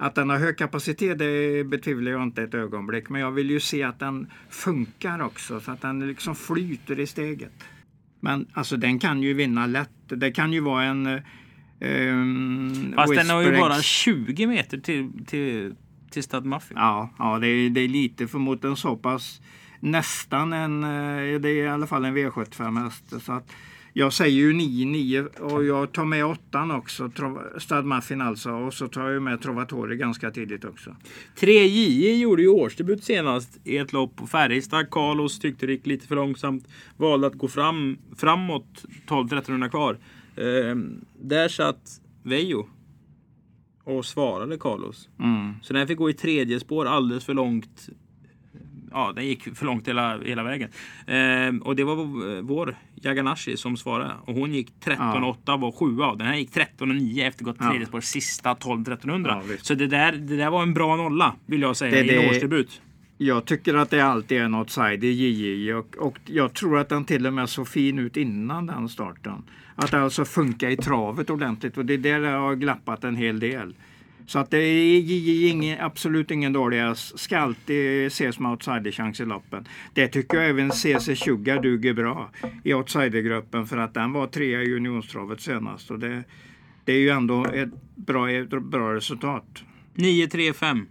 Att 0.00 0.14
den 0.14 0.30
har 0.30 0.38
hög 0.38 0.58
kapacitet 0.58 1.18
det 1.18 1.64
betvivlar 1.64 2.12
jag 2.12 2.22
inte 2.22 2.42
ett 2.42 2.54
ögonblick. 2.54 3.08
Men 3.08 3.20
jag 3.20 3.30
vill 3.30 3.50
ju 3.50 3.60
se 3.60 3.82
att 3.82 3.98
den 3.98 4.26
funkar 4.50 5.22
också 5.22 5.60
så 5.60 5.70
att 5.70 5.80
den 5.80 6.06
liksom 6.08 6.34
flyter 6.34 7.00
i 7.00 7.06
steget. 7.06 7.52
Men 8.20 8.46
alltså 8.52 8.76
den 8.76 8.98
kan 8.98 9.22
ju 9.22 9.34
vinna 9.34 9.66
lätt. 9.66 9.90
Det 10.06 10.32
kan 10.32 10.52
ju 10.52 10.60
vara 10.60 10.84
en... 10.84 11.06
ehm, 11.80 12.92
Fast 12.96 13.14
den 13.14 13.30
har 13.30 13.42
ju 13.42 13.58
bara 13.58 13.76
X. 13.76 13.84
20 13.86 14.46
meter 14.46 14.78
till, 14.78 15.10
till, 15.26 15.74
till 16.10 16.22
Stad 16.22 16.46
Muffin. 16.46 16.76
Ja, 16.80 17.10
ja 17.18 17.38
det, 17.38 17.46
är, 17.48 17.70
det 17.70 17.80
är 17.80 17.88
lite 17.88 18.26
för 18.26 18.38
mot 18.38 18.64
en 18.64 18.76
så 18.76 18.96
pass 18.96 19.40
nästan 19.80 20.52
en, 20.52 20.84
eh, 20.84 21.40
det 21.40 21.48
är 21.48 21.64
i 21.64 21.68
alla 21.68 21.86
fall 21.86 22.04
en 22.04 22.16
V75 22.16 22.84
häst. 22.84 23.24
Så 23.24 23.32
att 23.32 23.52
jag 23.98 24.12
säger 24.12 24.36
ju 24.36 24.52
9-9 24.52 25.26
och 25.38 25.64
jag 25.64 25.92
tar 25.92 26.04
med 26.04 26.26
åttan 26.26 26.70
också, 26.70 27.04
Trov- 27.08 27.58
Stad 27.58 27.84
Muffin 27.84 28.20
alltså. 28.20 28.50
Och 28.50 28.74
så 28.74 28.88
tar 28.88 29.08
jag 29.08 29.22
med 29.22 29.42
Trovatori 29.42 29.96
ganska 29.96 30.30
tidigt 30.30 30.64
också. 30.64 30.96
3J 31.36 32.16
gjorde 32.20 32.42
ju 32.42 32.48
årsdebut 32.48 33.04
senast 33.04 33.60
i 33.64 33.76
ett 33.76 33.92
lopp 33.92 34.16
på 34.16 34.26
Färjestad. 34.26 34.90
Carlos 34.90 35.38
tyckte 35.38 35.66
det 35.66 35.72
gick 35.72 35.86
lite 35.86 36.06
för 36.06 36.14
långsamt. 36.14 36.68
Valde 36.96 37.26
att 37.26 37.34
gå 37.34 37.48
fram, 37.48 37.98
framåt 38.16 38.84
12-1300 39.08 39.68
kvar. 39.70 39.98
Ehm, 40.36 41.04
där 41.20 41.48
satt 41.48 42.00
Vejo 42.22 42.66
och 43.84 44.04
svarade 44.04 44.58
Carlos. 44.58 45.08
Mm. 45.18 45.54
Så 45.62 45.72
den 45.72 45.86
fick 45.86 45.98
gå 45.98 46.10
i 46.10 46.14
tredje 46.14 46.60
spår 46.60 46.86
alldeles 46.86 47.24
för 47.24 47.34
långt. 47.34 47.88
Ja, 48.92 49.12
den 49.16 49.26
gick 49.26 49.56
för 49.56 49.66
långt 49.66 49.88
hela, 49.88 50.18
hela 50.18 50.42
vägen. 50.42 50.70
Ehm, 51.06 51.58
och 51.62 51.76
det 51.76 51.84
var 51.84 51.96
vår- 52.42 52.76
Yaganashi 53.02 53.56
som 53.56 53.76
svarade. 53.76 54.10
Och 54.24 54.34
hon 54.34 54.54
gick 54.54 54.72
13,8 54.80 55.56
var 55.56 55.72
sjua. 55.72 56.14
Den 56.14 56.26
här 56.26 56.36
gick 56.36 56.50
13,9 56.50 57.26
efter 57.26 57.44
gått 57.44 57.56
Ja. 57.60 57.70
tredje 57.70 57.86
spår 57.86 58.00
sista 58.00 58.54
12-1300. 58.54 59.42
Ja, 59.48 59.56
så 59.62 59.74
det 59.74 59.86
där, 59.86 60.12
det 60.12 60.36
där 60.36 60.50
var 60.50 60.62
en 60.62 60.74
bra 60.74 60.96
nolla 60.96 61.34
vill 61.46 61.60
jag 61.60 61.76
säga 61.76 61.90
Det- 62.02 62.12
i 62.12 62.16
en 62.24 62.30
årsdebut. 62.30 62.80
Jag 63.20 63.44
tycker 63.44 63.74
att 63.74 63.90
det 63.90 64.00
alltid 64.00 64.38
är 64.38 64.42
en 64.44 64.54
i 65.04 65.06
JJ 65.08 65.74
och, 65.74 65.96
och 65.98 66.18
jag 66.24 66.54
tror 66.54 66.78
att 66.78 66.88
den 66.88 67.04
till 67.04 67.26
och 67.26 67.32
med 67.32 67.48
såg 67.48 67.68
fin 67.68 67.98
ut 67.98 68.16
innan 68.16 68.66
den 68.66 68.88
starten. 68.88 69.42
Att 69.74 69.90
det 69.90 70.00
alltså 70.00 70.24
funkar 70.24 70.70
i 70.70 70.76
travet 70.76 71.30
ordentligt 71.30 71.78
och 71.78 71.84
det 71.84 71.94
är 71.94 71.98
där 71.98 72.20
det 72.20 72.28
har 72.28 72.54
glappat 72.54 73.04
en 73.04 73.16
hel 73.16 73.40
del. 73.40 73.74
Så 74.28 74.38
att 74.38 74.50
det 74.50 74.58
är 74.58 75.50
ingen, 75.50 75.80
absolut 75.80 76.30
ingen 76.30 76.52
dålig. 76.52 76.96
Ska 76.96 77.38
alltid 77.38 78.06
ses 78.06 78.34
som 78.34 78.46
outsiderchans 78.46 79.20
i 79.20 79.24
loppen. 79.24 79.68
Det 79.94 80.08
tycker 80.08 80.36
jag 80.38 80.48
även 80.48 80.70
CC 80.70 81.16
Sugar 81.16 81.62
duger 81.62 81.92
bra 81.92 82.30
i 82.64 82.74
outsidergruppen 82.74 83.66
för 83.66 83.76
att 83.76 83.94
den 83.94 84.12
var 84.12 84.26
trea 84.26 84.62
i 84.62 84.74
unionstravet 84.74 85.40
senast. 85.40 85.90
Och 85.90 85.98
det, 85.98 86.24
det 86.84 86.92
är 86.92 86.98
ju 86.98 87.08
ändå 87.08 87.44
ett 87.44 87.68
bra, 87.94 88.30
ett 88.30 88.50
bra 88.50 88.94
resultat. 88.94 89.64
9-3-5. 89.94 90.86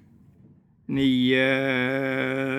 Nio, 0.85 1.37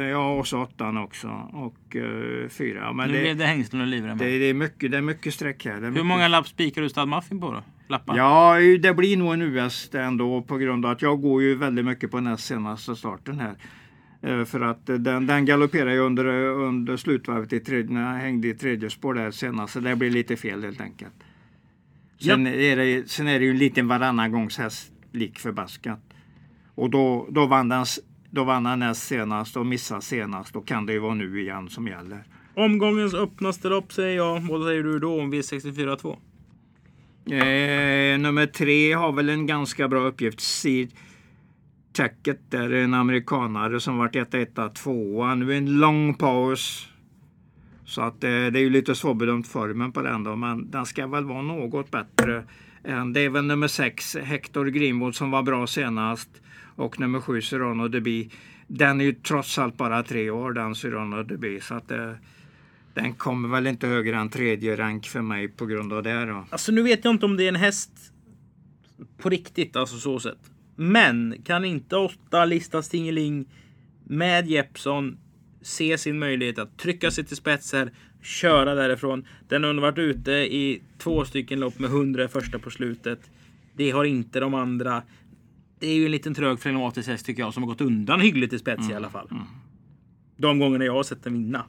ja 0.08 0.38
och 0.38 0.46
så 0.46 0.62
åttan 0.62 0.96
också. 0.96 1.28
Och 1.52 1.96
uh, 1.96 2.48
fyra. 2.48 2.92
Men 2.92 3.08
nu 3.08 3.14
det, 3.16 3.22
blev 3.22 3.36
det 3.36 3.46
hängslen 3.46 3.82
och 3.82 3.88
livrem. 3.88 4.18
det, 4.18 4.38
det, 4.38 4.44
är 4.44 4.54
mycket, 4.54 4.90
det 4.90 4.96
är 4.96 5.02
mycket 5.02 5.34
streck 5.34 5.64
här. 5.64 5.72
Är 5.72 5.80
Hur 5.80 5.90
mycket- 5.90 6.06
många 6.06 6.28
lapp 6.28 6.48
spikar 6.48 6.82
du 6.82 6.88
Stad 6.88 7.08
Muffin 7.08 7.40
på 7.40 7.52
då? 7.52 7.62
Lappar? 7.88 8.16
Ja, 8.16 8.58
det 8.80 8.94
blir 8.94 9.16
nog 9.16 9.32
en 9.32 9.42
US 9.42 9.94
ändå 9.94 10.42
på 10.42 10.56
grund 10.56 10.86
av 10.86 10.92
att 10.92 11.02
jag 11.02 11.22
går 11.22 11.42
ju 11.42 11.54
väldigt 11.54 11.84
mycket 11.84 12.10
på 12.10 12.20
näst 12.20 12.44
senaste 12.44 12.96
starten 12.96 13.40
här. 13.40 13.54
Eh, 14.22 14.44
För 14.44 14.60
att 14.60 14.86
den, 14.86 15.26
den 15.26 15.44
galopperar 15.44 15.90
ju 15.90 15.98
under, 15.98 16.26
under 16.48 16.96
slutvarvet 16.96 17.52
i 17.52 17.60
tredje, 17.60 17.94
när 17.94 18.14
jag 18.14 18.20
hängde 18.20 18.48
i 18.48 18.54
tredje 18.54 18.90
spår 18.90 19.14
där 19.14 19.30
senast. 19.30 19.72
Så 19.72 19.80
det 19.80 19.96
blir 19.96 20.10
lite 20.10 20.36
fel 20.36 20.64
helt 20.64 20.80
enkelt. 20.80 21.14
Sen, 22.20 22.46
är, 22.46 22.76
det, 22.76 23.10
sen 23.10 23.28
är 23.28 23.38
det 23.38 23.44
ju 23.44 23.50
en 23.50 23.58
liten 23.58 23.88
varannan 23.88 24.32
gångs 24.32 24.58
häst 24.58 24.92
lik 25.12 25.38
förbaskat. 25.38 26.00
Och 26.74 26.90
då, 26.90 27.26
då, 27.30 27.46
vann 27.46 27.68
den, 27.68 27.84
då 28.30 28.44
vann 28.44 28.66
han 28.66 28.78
näst 28.78 29.02
senast 29.02 29.56
och 29.56 29.66
missade 29.66 30.02
senast. 30.02 30.52
Då 30.52 30.60
kan 30.60 30.86
det 30.86 30.92
ju 30.92 30.98
vara 30.98 31.14
nu 31.14 31.40
igen 31.40 31.68
som 31.68 31.86
gäller. 31.86 32.24
Omgångens 32.54 33.14
öppnaste 33.14 33.68
lopp 33.68 33.92
säger 33.92 34.16
jag. 34.16 34.40
Vad 34.40 34.64
säger 34.64 34.82
du 34.82 34.98
då 34.98 35.20
om 35.20 35.34
V64 35.34 35.96
2? 35.96 36.18
Eh, 37.30 38.18
nummer 38.18 38.46
tre 38.46 38.92
har 38.92 39.12
väl 39.12 39.28
en 39.28 39.46
ganska 39.46 39.88
bra 39.88 40.00
uppgift. 40.00 40.40
Seed 40.40 40.92
Tacket 41.92 42.50
där 42.50 42.70
är 42.70 42.84
en 42.84 42.94
amerikanare 42.94 43.80
som 43.80 43.98
varit 43.98 44.16
etta, 44.16 44.38
etta, 44.38 44.68
tvåa. 44.68 45.34
Nu 45.34 45.52
är 45.52 45.56
en 45.56 45.78
lång 45.78 46.14
paus. 46.14 46.88
Så 47.84 48.02
att 48.02 48.24
eh, 48.24 48.30
det 48.30 48.58
är 48.58 48.60
ju 48.60 48.70
lite 48.70 48.94
svårbedömt 48.94 49.48
formen 49.48 49.92
på 49.92 50.02
den 50.02 50.24
då, 50.24 50.36
men 50.36 50.70
den 50.70 50.86
ska 50.86 51.06
väl 51.06 51.24
vara 51.24 51.42
något 51.42 51.90
bättre. 51.90 52.44
än 52.84 53.12
Det 53.12 53.20
är 53.20 53.30
väl 53.30 53.44
nummer 53.44 53.68
sex, 53.68 54.16
Hector 54.16 54.66
Greenwood, 54.66 55.14
som 55.14 55.30
var 55.30 55.42
bra 55.42 55.66
senast. 55.66 56.28
Och 56.76 57.00
nummer 57.00 57.20
sju, 57.20 57.40
Cyrano 57.40 57.88
Deby. 57.88 58.30
Den 58.66 59.00
är 59.00 59.04
ju 59.04 59.12
trots 59.12 59.58
allt 59.58 59.76
bara 59.76 60.02
tre 60.02 60.30
år, 60.30 60.52
den 60.52 60.74
Cyrano 60.74 61.22
Deby. 61.22 61.60
Så 61.60 61.74
att 61.74 61.90
eh, 61.90 62.12
den 63.02 63.14
kommer 63.14 63.48
väl 63.48 63.66
inte 63.66 63.86
högre 63.86 64.16
än 64.16 64.30
tredje 64.30 64.76
rank 64.76 65.06
för 65.06 65.22
mig 65.22 65.48
på 65.48 65.66
grund 65.66 65.92
av 65.92 66.02
det 66.02 66.24
då. 66.24 66.46
Alltså 66.50 66.72
nu 66.72 66.82
vet 66.82 67.04
jag 67.04 67.14
inte 67.14 67.26
om 67.26 67.36
det 67.36 67.44
är 67.44 67.48
en 67.48 67.56
häst 67.56 68.12
på 69.18 69.28
riktigt, 69.28 69.76
alltså 69.76 69.96
så 69.96 70.20
sett. 70.20 70.50
Men 70.76 71.42
kan 71.44 71.64
inte 71.64 71.96
åtta 71.96 72.44
lista 72.44 72.82
Stingeling 72.82 73.46
med 74.04 74.46
Jeppson 74.46 75.18
se 75.62 75.98
sin 75.98 76.18
möjlighet 76.18 76.58
att 76.58 76.78
trycka 76.78 77.10
sig 77.10 77.24
till 77.24 77.36
spetser, 77.36 77.92
köra 78.22 78.74
därifrån. 78.74 79.26
Den 79.48 79.64
har 79.64 79.74
varit 79.74 79.98
ute 79.98 80.32
i 80.32 80.82
två 80.98 81.24
stycken 81.24 81.60
lopp 81.60 81.78
med 81.78 81.90
100 81.90 82.24
i 82.24 82.28
första 82.28 82.58
på 82.58 82.70
slutet. 82.70 83.30
Det 83.76 83.90
har 83.90 84.04
inte 84.04 84.40
de 84.40 84.54
andra. 84.54 85.02
Det 85.78 85.86
är 85.86 85.94
ju 85.94 86.04
en 86.04 86.10
liten 86.10 86.34
trög 86.34 86.60
frenetisk 86.60 87.08
häst 87.08 87.26
tycker 87.26 87.42
jag 87.42 87.54
som 87.54 87.62
har 87.62 87.70
gått 87.70 87.80
undan 87.80 88.20
hyggligt 88.20 88.52
i 88.52 88.58
spets 88.58 88.90
i 88.90 88.94
alla 88.94 89.10
fall. 89.10 89.28
De 90.36 90.58
gångerna 90.58 90.84
jag 90.84 90.92
har 90.92 91.02
sett 91.02 91.24
den 91.24 91.32
vinna. 91.32 91.64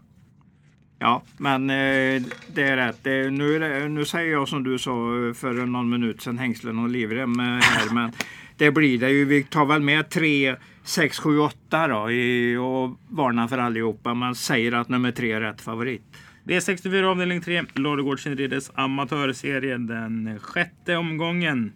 Ja, 1.00 1.24
men 1.38 1.70
eh, 1.70 2.22
det 2.54 2.64
är 2.64 2.78
rätt. 2.78 3.04
Det, 3.04 3.30
nu, 3.30 3.88
nu 3.90 4.06
säger 4.06 4.32
jag 4.32 4.48
som 4.48 4.64
du 4.64 4.80
sa 4.80 4.92
eh, 4.92 5.34
för 5.34 5.54
någon 5.66 5.90
minut 5.90 6.22
sedan, 6.22 6.38
hängslen 6.38 6.80
och 6.80 6.90
livrem 6.90 7.40
eh, 7.40 7.46
här. 7.46 7.90
men 7.94 8.12
det 8.58 8.72
blir 8.72 9.00
det 9.00 9.10
ju. 9.10 9.26
Vi 9.26 9.44
tar 9.44 9.66
väl 9.66 9.82
med 9.82 10.10
3, 10.10 10.56
6, 10.84 11.20
7, 11.20 11.40
8 11.40 11.88
då 11.88 12.12
i, 12.12 12.56
och 12.58 13.00
varnar 13.10 13.48
för 13.48 13.58
allihopa. 13.58 14.14
Man 14.14 14.36
säger 14.36 14.72
att 14.72 14.90
nummer 14.90 15.12
3 15.12 15.32
är 15.32 15.42
rätt 15.42 15.62
favorit. 15.62 16.02
V64 16.44 17.04
avdelning 17.04 17.42
3, 17.42 17.64
Ladugårds 17.74 18.28
inrides 18.28 18.72
amatörserie, 18.76 19.78
den 19.78 20.40
sjätte 20.40 20.96
omgången. 20.98 21.74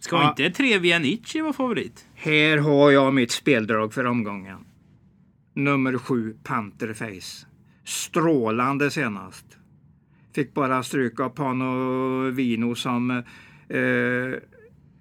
Ska 0.00 0.16
Ja. 0.16 0.28
inte 0.30 0.50
tre 0.50 0.78
Vianici 0.78 1.40
vara 1.40 1.52
favorit? 1.52 2.06
Här 2.14 2.56
har 2.56 2.90
jag 2.90 3.14
mitt 3.14 3.30
speldrag 3.30 3.94
för 3.94 4.04
omgången. 4.04 4.58
Nummer 5.54 5.98
7, 5.98 6.34
Pantherface. 6.44 7.46
Strålande 7.88 8.90
senast. 8.90 9.44
Fick 10.34 10.54
bara 10.54 10.82
stryk 10.82 11.20
av 11.20 11.28
Pano 11.28 12.30
Vino 12.30 12.74
som 12.74 13.10
eh, 13.10 13.78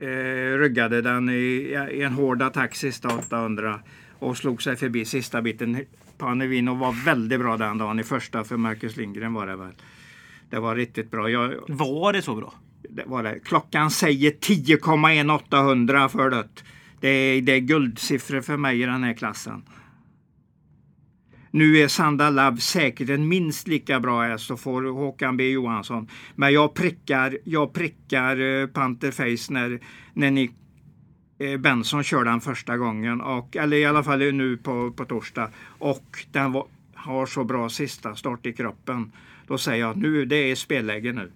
eh, 0.09 0.57
ryggade 0.57 1.01
den 1.01 1.29
i, 1.29 1.77
i 1.91 2.01
en 2.01 2.13
hård 2.13 2.41
attack 2.41 2.75
sista 2.75 3.15
800 3.17 3.79
och 4.19 4.37
slog 4.37 4.61
sig 4.61 4.75
förbi 4.75 5.05
sista 5.05 5.41
biten. 5.41 5.85
Panevino 6.17 6.75
var 6.75 7.05
väldigt 7.05 7.39
bra 7.39 7.57
den 7.57 7.77
dagen 7.77 7.99
i 7.99 8.03
första 8.03 8.43
för 8.43 8.57
Marcus 8.57 8.97
Lindgren 8.97 9.33
var 9.33 9.47
det 9.47 9.55
väl. 9.55 9.73
Det 10.49 10.59
var 10.59 10.75
riktigt 10.75 11.11
bra. 11.11 11.29
Jag, 11.29 11.53
Var 11.67 12.13
det 12.13 12.21
så 12.21 12.35
bra? 12.35 12.53
det 12.89 13.03
var 13.05 13.23
det. 13.23 13.39
Klockan 13.39 13.91
säger 13.91 14.31
10,1800 14.31 16.07
för 16.07 16.29
det. 16.29 16.47
Det 16.99 17.07
är, 17.09 17.41
det 17.41 17.51
är 17.51 17.59
guldsiffror 17.59 18.41
för 18.41 18.57
mig 18.57 18.81
i 18.81 18.85
den 18.85 19.03
här 19.03 19.13
klassen. 19.13 19.63
Nu 21.57 21.77
är 21.77 21.87
Sanda 21.87 22.29
Love 22.29 22.57
säkert 22.57 23.09
en 23.09 23.27
minst 23.27 23.67
lika 23.67 23.99
bra 23.99 24.21
häst 24.21 24.51
och 24.51 24.59
får 24.59 24.83
Håkan 24.83 25.37
B 25.37 25.49
Johansson. 25.49 26.07
Men 26.35 26.53
jag 26.53 26.73
prickar, 26.73 27.37
jag 27.43 27.73
prickar 27.73 28.61
eh, 28.61 28.67
Pantherface 28.67 29.53
när, 29.53 29.79
när 30.13 30.31
ni, 30.31 30.51
eh, 31.39 31.57
Benson 31.57 32.03
kör 32.03 32.23
den 32.23 32.41
första 32.41 32.77
gången. 32.77 33.21
Och, 33.21 33.55
eller 33.55 33.77
i 33.77 33.85
alla 33.85 34.03
fall 34.03 34.19
nu 34.19 34.57
på, 34.57 34.91
på 34.91 35.05
torsdag. 35.05 35.49
Och 35.79 36.25
den 36.31 36.51
var, 36.51 36.65
har 36.93 37.25
så 37.25 37.43
bra 37.43 37.69
sista 37.69 38.15
start 38.15 38.45
i 38.45 38.53
kroppen. 38.53 39.11
Då 39.47 39.57
säger 39.57 39.85
jag 39.85 39.97
nu 39.97 40.25
det 40.25 40.51
är 40.51 40.55
spelläge 40.55 41.13
nu. 41.13 41.31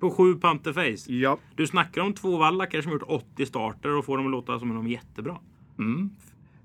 På 0.00 0.10
sju 0.10 0.34
Pantherface. 0.34 1.12
Ja, 1.12 1.38
Du 1.56 1.66
snackar 1.66 2.02
om 2.02 2.12
två 2.12 2.36
vallackar 2.36 2.82
som 2.82 2.92
gjort 2.92 3.02
80 3.06 3.46
starter 3.46 3.96
och 3.96 4.04
får 4.04 4.16
dem 4.16 4.26
att 4.26 4.32
låta 4.32 4.58
som 4.58 4.70
om 4.70 4.76
de 4.76 4.86
är 4.86 4.90
jättebra. 4.90 5.38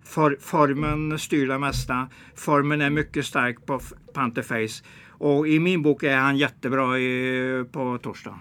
For, 0.06 0.38
formen 0.42 1.20
styr 1.20 1.48
det 1.48 1.60
mesta. 1.60 2.10
Formen 2.36 2.82
är 2.82 2.90
mycket 2.90 3.26
stark 3.26 3.66
på 3.66 3.80
Panterface. 4.14 4.84
Och 5.10 5.48
i 5.48 5.60
min 5.60 5.82
bok 5.82 6.04
är 6.04 6.18
han 6.18 6.38
jättebra 6.38 7.00
i, 7.00 7.66
på 7.72 7.98
torsdag. 7.98 8.40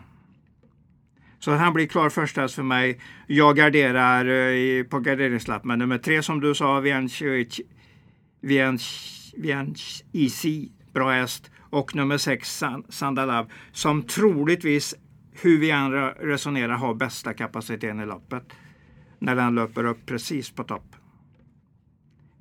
Så 1.38 1.52
han 1.52 1.72
blir 1.72 1.86
klar 1.86 2.08
första 2.08 2.40
häst 2.40 2.54
för 2.54 2.62
mig. 2.62 3.00
Jag 3.26 3.56
garderar 3.56 4.26
eh, 4.26 4.54
i, 4.54 4.84
på 4.90 5.00
garderingslapp 5.00 5.64
med 5.64 5.78
nummer 5.78 5.98
tre 5.98 6.22
som 6.22 6.40
du 6.40 6.54
sa, 6.54 6.80
Viens 6.80 7.22
IC, 10.12 10.46
bra 10.92 11.10
häst. 11.10 11.50
Och 11.70 11.94
nummer 11.94 12.18
sex, 12.18 12.58
San, 12.58 12.84
Sandalav, 12.88 13.52
som 13.72 14.02
troligtvis, 14.02 14.94
hur 15.32 15.58
vi 15.58 15.70
än 15.70 15.92
resonerar, 16.10 16.74
har 16.74 16.94
bästa 16.94 17.34
kapaciteten 17.34 18.00
i 18.00 18.06
loppet. 18.06 18.44
När 19.18 19.36
den 19.36 19.54
löper 19.54 19.84
upp 19.84 20.06
precis 20.06 20.50
på 20.50 20.64
topp. 20.64 20.96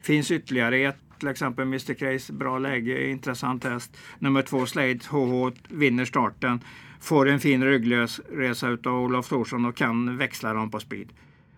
Finns 0.04 0.32
ytterligare 0.32 0.78
ett, 0.78 0.98
till 1.20 1.28
exempel 1.28 1.66
Mr 1.66 1.94
Craze, 1.94 2.34
bra 2.34 2.60
läge, 2.60 3.10
intressant 3.10 3.64
häst. 3.64 3.98
Nummer 4.20 4.42
två 4.42 4.66
Slade 4.66 5.00
HH 5.10 5.52
vinner 5.70 6.06
starten. 6.06 6.60
Får 7.00 7.30
en 7.30 7.40
fin 7.40 7.64
ryggresa 7.64 8.70
utav 8.70 8.94
Olof 8.94 9.30
Thorsson 9.30 9.66
och 9.66 9.76
kan 9.76 10.18
växla 10.18 10.54
dem 10.54 10.72
på 10.72 10.80
speed. 10.80 11.10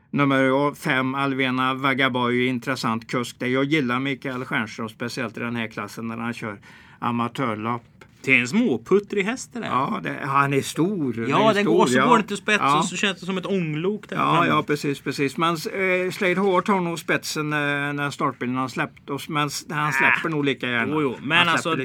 Nummer 0.10 0.75
fem 0.75 1.15
Alvena 1.15 1.73
Vagaboy, 1.73 2.45
intressant 2.45 3.08
kusk. 3.08 3.36
Det 3.39 3.47
jag 3.47 3.63
gillar 3.63 3.99
Mikael 3.99 4.45
Stjernström, 4.45 4.89
speciellt 4.89 5.38
i 5.38 5.39
den 5.39 5.55
här 5.55 5.67
klassen 5.67 6.08
när 6.08 6.17
han 6.17 6.34
kör 6.34 6.60
amatörlopp. 6.99 8.05
Det 8.25 8.35
är 8.35 8.39
en 8.39 8.47
småputtrig 8.47 9.23
häst 9.23 9.49
det 9.53 9.59
där. 9.59 9.67
Ja, 9.67 9.99
det, 10.03 10.19
han 10.23 10.53
är 10.53 10.61
stor. 10.61 11.29
Ja, 11.29 11.49
är 11.49 11.53
den 11.53 11.63
stor, 11.63 11.77
går 11.77 11.88
så 11.88 11.97
ja. 11.97 12.07
går 12.07 12.17
det 12.17 12.23
till 12.23 12.38
spets 12.38 12.59
Ja. 12.61 12.79
och 12.79 12.85
så 12.85 12.95
känns 12.95 13.19
det 13.19 13.25
som 13.25 13.38
ett 13.38 13.45
ånglok 13.45 14.09
där 14.09 14.15
Ja, 14.15 14.47
ja 14.47 14.63
precis, 14.63 14.99
precis. 14.99 15.38
Men 15.38 15.53
eh, 15.53 16.11
Slade 16.11 16.35
H 16.35 16.61
tar 16.61 16.79
nog 16.79 16.99
spetsen 16.99 17.53
eh, 17.53 17.59
när 17.59 18.11
startbilen 18.11 18.55
har 18.55 18.67
släppt 18.67 19.09
oss. 19.09 19.29
Men 19.29 19.49
han 19.69 19.93
släpper 19.93 20.29
nog 20.29 20.45
lika 20.45 20.69
gärna. 20.69 20.93
Jo, 20.93 21.01
jo. 21.01 21.15
Men 21.21 21.49
alltså, 21.49 21.75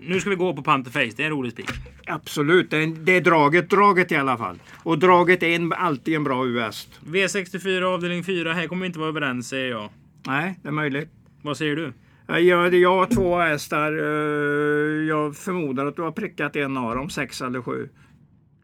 nu 0.00 0.20
ska 0.20 0.30
vi 0.30 0.36
gå 0.36 0.56
på 0.56 0.62
Pantherface. 0.62 1.12
Det 1.16 1.22
är 1.22 1.26
en 1.26 1.32
rolig 1.32 1.52
spik. 1.52 1.70
Absolut, 2.06 2.70
det 2.70 2.76
är, 2.76 2.86
det 2.86 3.16
är 3.16 3.20
draget, 3.20 3.70
draget 3.70 4.12
i 4.12 4.16
alla 4.16 4.38
fall. 4.38 4.58
Och 4.82 4.98
draget 4.98 5.42
är 5.42 5.56
en, 5.56 5.72
alltid 5.72 6.14
en 6.14 6.24
bra 6.24 6.46
US. 6.46 6.88
V64 7.06 7.82
avdelning 7.82 8.24
4. 8.24 8.52
Här 8.52 8.66
kommer 8.66 8.82
vi 8.82 8.86
inte 8.86 8.98
vara 8.98 9.08
överens 9.08 9.48
säger 9.48 9.70
jag. 9.70 9.90
Nej, 10.26 10.58
det 10.62 10.68
är 10.68 10.72
möjligt. 10.72 11.08
Vad 11.42 11.56
säger 11.56 11.76
du? 11.76 11.92
Ja, 12.32 12.38
Jag, 12.38 12.74
jag 12.74 12.96
har 12.96 13.06
två 13.06 13.38
hästar. 13.38 13.92
eh, 13.92 15.08
Jag 15.08 15.36
förmodar 15.36 15.86
att 15.86 15.96
du 15.96 16.02
har 16.02 16.12
prickat 16.12 16.56
en 16.56 16.76
av 16.76 16.96
dem, 16.96 17.10
sex 17.10 17.40
eller 17.42 17.62
sju. 17.62 17.88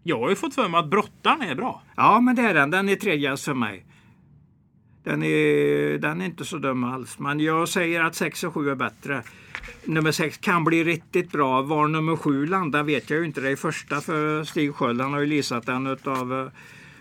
Jag 0.03 0.19
har 0.19 0.29
ju 0.31 0.35
fått 0.37 0.55
för 0.55 0.69
mig 0.69 0.79
att 0.81 0.91
Brottan 0.91 1.43
är 1.43 1.55
bra. 1.55 1.83
Ja, 1.97 2.21
men 2.21 2.37
det 2.37 2.43
är 2.43 2.55
den. 2.55 2.71
Den 2.71 2.89
är 2.89 2.97
tredje 2.97 3.31
häst 3.31 3.45
för 3.45 3.55
mig. 3.55 3.87
Den 5.05 5.23
är, 5.23 5.99
den 5.99 6.21
är 6.21 6.25
inte 6.27 6.45
så 6.45 6.59
dum 6.59 6.85
alls. 6.85 7.19
Men 7.19 7.41
jag 7.41 7.69
säger 7.69 8.01
att 8.05 8.15
6 8.15 8.45
och 8.45 8.55
7 8.55 8.71
är 8.71 8.75
bättre. 8.75 9.23
Nummer 9.85 10.13
6 10.13 10.39
kan 10.39 10.65
bli 10.65 10.85
riktigt 10.85 11.33
bra. 11.33 11.63
Var 11.63 11.89
nummer 11.89 12.17
7 12.17 12.47
landar 12.47 12.83
vet 12.83 13.11
jag 13.11 13.19
ju 13.19 13.25
inte. 13.27 13.41
Det 13.41 13.51
är 13.51 13.57
första 13.57 14.01
för 14.01 14.45
Stig 14.45 14.75
Sköld. 14.75 15.01
Han 15.01 15.13
har 15.13 15.21
ju 15.21 15.27
leasat 15.27 15.67
den 15.67 15.87
utav, 15.87 16.51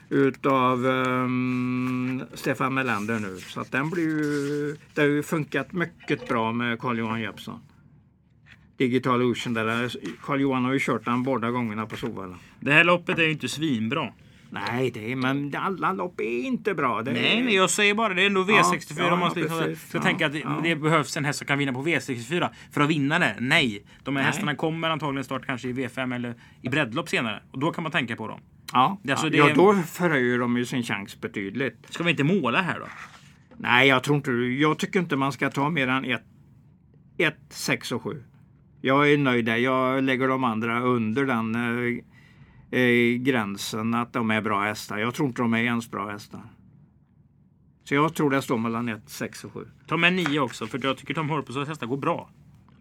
utav 0.10 0.86
um, 0.86 2.24
Stefan 2.34 2.74
Melander 2.74 3.20
nu. 3.20 3.38
Så 3.40 3.62
att 3.62 3.72
den 3.72 3.90
blir 3.90 4.04
ju, 4.04 4.76
det 4.94 5.02
har 5.02 5.08
ju 5.08 5.24
funkat 5.24 5.74
mycket 5.74 6.28
bra 6.28 6.52
med 6.52 6.80
Carl-Johan 6.80 7.22
Jeppsson. 7.22 7.60
Digital 8.78 9.22
Ocean 9.22 9.54
där. 9.54 9.92
Carl-Johan 10.22 10.66
har 10.66 10.74
ju 10.74 10.80
kört 10.80 11.06
den 11.06 11.24
båda 11.24 11.52
gångerna 11.52 11.86
på 11.86 11.98
Solvalla. 11.98 12.36
Det 12.60 12.72
här 12.72 12.84
loppet 12.84 13.20
är 13.20 13.24
ju 13.24 13.32
inte 13.32 13.50
svinbra. 13.50 14.14
Nej, 14.50 14.92
det 14.92 15.12
är, 15.12 15.16
men 15.16 15.56
alla 15.56 15.94
lopp 15.94 16.20
är 16.20 16.40
inte 16.40 16.74
bra. 16.74 17.02
Det 17.02 17.12
Nej, 17.14 17.44
nej, 17.44 17.56
jag 17.56 17.70
säger 17.70 17.94
bara 17.94 18.14
det. 18.14 18.22
är 18.22 18.26
ändå 18.26 18.44
V64. 18.44 18.96
Ja, 18.98 19.08
ja, 19.08 19.16
man 19.16 19.32
ska, 19.32 19.42
precis. 19.42 19.90
ska 19.90 19.98
Ja, 19.98 20.04
tänka 20.04 20.26
att 20.26 20.32
det, 20.32 20.40
ja. 20.40 20.60
det 20.64 20.76
behövs 20.76 21.18
en 21.18 21.26
häst 21.26 21.40
som 21.40 21.48
kan 21.48 21.58
vinna 21.60 21.74
på 21.74 21.84
V64 21.84 22.50
för 22.72 22.82
att 22.82 22.90
vinna 22.90 23.20
det. 23.20 23.36
Nej, 23.40 23.86
de 24.04 24.16
här 24.16 24.24
Nej. 24.24 24.32
hästarna 24.32 24.56
kommer 24.56 24.90
antagligen 24.90 25.24
start 25.24 25.46
kanske 25.46 25.68
i 25.68 25.74
V5 25.74 26.16
eller 26.16 26.36
i 26.62 26.70
breddlopp 26.70 27.10
senare. 27.10 27.44
Och 27.52 27.60
då 27.60 27.72
kan 27.72 27.84
man 27.84 27.92
tänka 27.92 28.16
på 28.16 28.28
dem. 28.28 28.40
Ja, 28.74 28.98
Alltså, 29.10 29.26
ja, 29.26 29.30
det- 29.32 29.38
ja, 29.38 29.54
då 29.56 29.74
förhöjer 29.74 30.40
de 30.40 30.58
ju 30.58 30.66
sin 30.66 30.84
chans 30.84 31.22
betydligt. 31.22 31.78
Ska 31.90 32.04
vi 32.04 32.12
inte 32.12 32.24
måla 32.24 32.62
här 32.62 32.80
då? 32.80 32.86
Nej, 33.58 33.88
jag 33.88 34.04
tror 34.04 34.18
inte 34.18 34.32
Jag 34.32 34.78
tycker 34.80 35.00
inte 35.00 35.16
man 35.16 35.32
ska 35.32 35.50
ta 35.50 35.70
mer 35.70 35.88
än 35.88 36.06
1, 36.06 36.22
1 37.18 37.36
6 37.50 37.92
och 37.92 38.02
7. 38.04 38.24
Jag 38.82 39.12
är 39.12 39.18
nöjd 39.18 39.46
där. 39.46 39.56
Jag 39.56 40.04
lägger 40.04 40.28
de 40.28 40.44
andra 40.44 40.80
under 40.82 41.26
den 41.26 41.56
eh, 41.56 42.80
eh, 42.80 43.16
gränsen 43.18 43.94
att 43.94 44.14
de 44.14 44.32
är 44.32 44.42
bra 44.42 44.62
hästar. 44.64 44.98
Jag 44.98 45.14
tror 45.14 45.28
inte 45.30 45.42
de 45.42 45.54
är 45.54 45.58
ens 45.64 45.92
bra 45.92 46.10
hästar. 46.12 46.42
Så 47.84 47.94
jag 47.96 48.14
tror 48.16 48.30
det 48.30 48.42
står 48.42 48.58
mellan 48.58 48.90
1, 48.90 49.02
6 49.10 49.44
och 49.44 49.54
7. 49.54 49.68
Ta 49.88 49.98
med 49.98 50.14
nio 50.14 50.40
också, 50.40 50.68
för 50.68 50.80
jag 50.84 50.98
tycker 50.98 51.14
Tom 51.14 51.30
Horpusas 51.30 51.68
hästar 51.68 51.88
går 51.88 51.98
bra. 51.98 52.30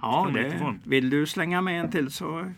Ja, 0.00 0.28
det, 0.34 0.74
vill 0.84 1.10
du 1.10 1.26
slänga 1.26 1.60
med 1.60 1.80
en 1.80 1.90
till 1.90 2.10
så 2.10 2.52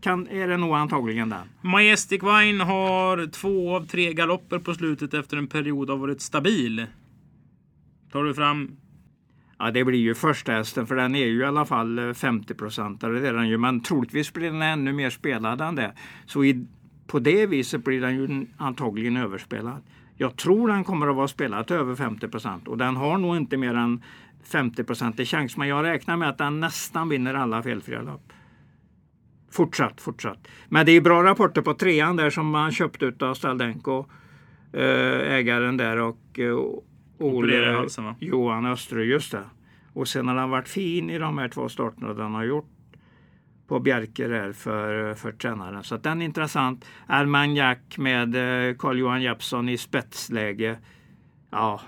kan, 0.00 0.28
är 0.28 0.48
det 0.48 0.56
nog 0.56 0.74
antagligen 0.74 1.28
den. 1.28 1.48
Majestic 1.60 2.22
Wine 2.22 2.64
har 2.64 3.26
två 3.26 3.76
av 3.76 3.86
tre 3.86 4.12
galopper 4.12 4.58
på 4.58 4.74
slutet 4.74 5.14
efter 5.14 5.36
en 5.36 5.46
period 5.46 5.90
av 5.90 5.98
varit 5.98 6.20
stabil. 6.20 6.86
Tar 8.12 8.24
du 8.24 8.34
fram 8.34 8.76
Ja, 9.62 9.70
det 9.70 9.84
blir 9.84 9.98
ju 9.98 10.14
första 10.14 10.52
hästen 10.52 10.86
för 10.86 10.96
den 10.96 11.14
är 11.14 11.26
ju 11.26 11.40
i 11.40 11.44
alla 11.44 11.64
fall 11.64 11.98
eh, 11.98 12.12
50 12.12 12.54
procentare. 12.54 13.20
Det 13.20 13.28
är 13.28 13.32
den 13.32 13.48
ju, 13.48 13.58
men 13.58 13.80
troligtvis 13.80 14.32
blir 14.32 14.50
den 14.50 14.62
ännu 14.62 14.92
mer 14.92 15.10
spelad 15.10 15.60
än 15.60 15.74
det. 15.74 15.92
Så 16.26 16.44
i, 16.44 16.66
på 17.06 17.18
det 17.18 17.46
viset 17.46 17.84
blir 17.84 18.00
den 18.00 18.16
ju 18.16 18.46
antagligen 18.56 19.16
överspelad. 19.16 19.82
Jag 20.16 20.36
tror 20.36 20.68
den 20.68 20.84
kommer 20.84 21.08
att 21.08 21.16
vara 21.16 21.28
spelad 21.28 21.66
till 21.66 21.76
över 21.76 21.94
50 21.94 22.28
procent 22.28 22.68
och 22.68 22.78
den 22.78 22.96
har 22.96 23.18
nog 23.18 23.36
inte 23.36 23.56
mer 23.56 23.74
än 23.74 24.02
50 24.44 24.84
procent 24.84 25.20
i 25.20 25.24
chans. 25.24 25.56
Men 25.56 25.68
jag 25.68 25.84
räknar 25.84 26.16
med 26.16 26.28
att 26.28 26.38
den 26.38 26.60
nästan 26.60 27.08
vinner 27.08 27.34
alla 27.34 27.62
felfria 27.62 28.02
lopp. 28.02 28.32
Fortsatt, 29.50 30.00
fortsatt. 30.00 30.48
Men 30.68 30.86
det 30.86 30.92
är 30.92 31.00
bra 31.00 31.22
rapporter 31.24 31.62
på 31.62 31.74
trean 31.74 32.16
där 32.16 32.30
som 32.30 32.50
man 32.50 32.72
köpt 32.72 33.02
ut 33.02 33.22
av 33.22 33.34
Staldenko. 33.34 34.04
eh, 34.72 35.32
Ägaren 35.34 35.76
där 35.76 35.96
och 35.96 36.38
eh, 36.38 37.48
i 37.50 37.74
halsen, 37.74 38.04
va? 38.04 38.14
Johan 38.18 38.66
Österö, 38.66 39.02
just 39.02 39.32
det. 39.32 39.44
Och 39.92 40.08
sen 40.08 40.28
har 40.28 40.34
han 40.34 40.50
varit 40.50 40.68
fin 40.68 41.10
i 41.10 41.18
de 41.18 41.38
här 41.38 41.48
två 41.48 41.68
starterna 41.68 42.14
den 42.14 42.34
har 42.34 42.44
gjort 42.44 42.70
på 43.68 43.80
Bjerke 43.80 44.28
där 44.28 44.52
för, 44.52 45.14
för 45.14 45.32
tränaren. 45.32 45.84
Så 45.84 45.96
den 45.96 46.20
är 46.22 46.24
intressant. 46.24 46.84
Armagnac 47.06 47.78
med 47.96 48.34
eh, 48.34 48.74
Carl-Johan 48.76 49.22
Jeppsson 49.22 49.68
i 49.68 49.76
spetsläge. 49.78 50.78
Ja, 51.50 51.80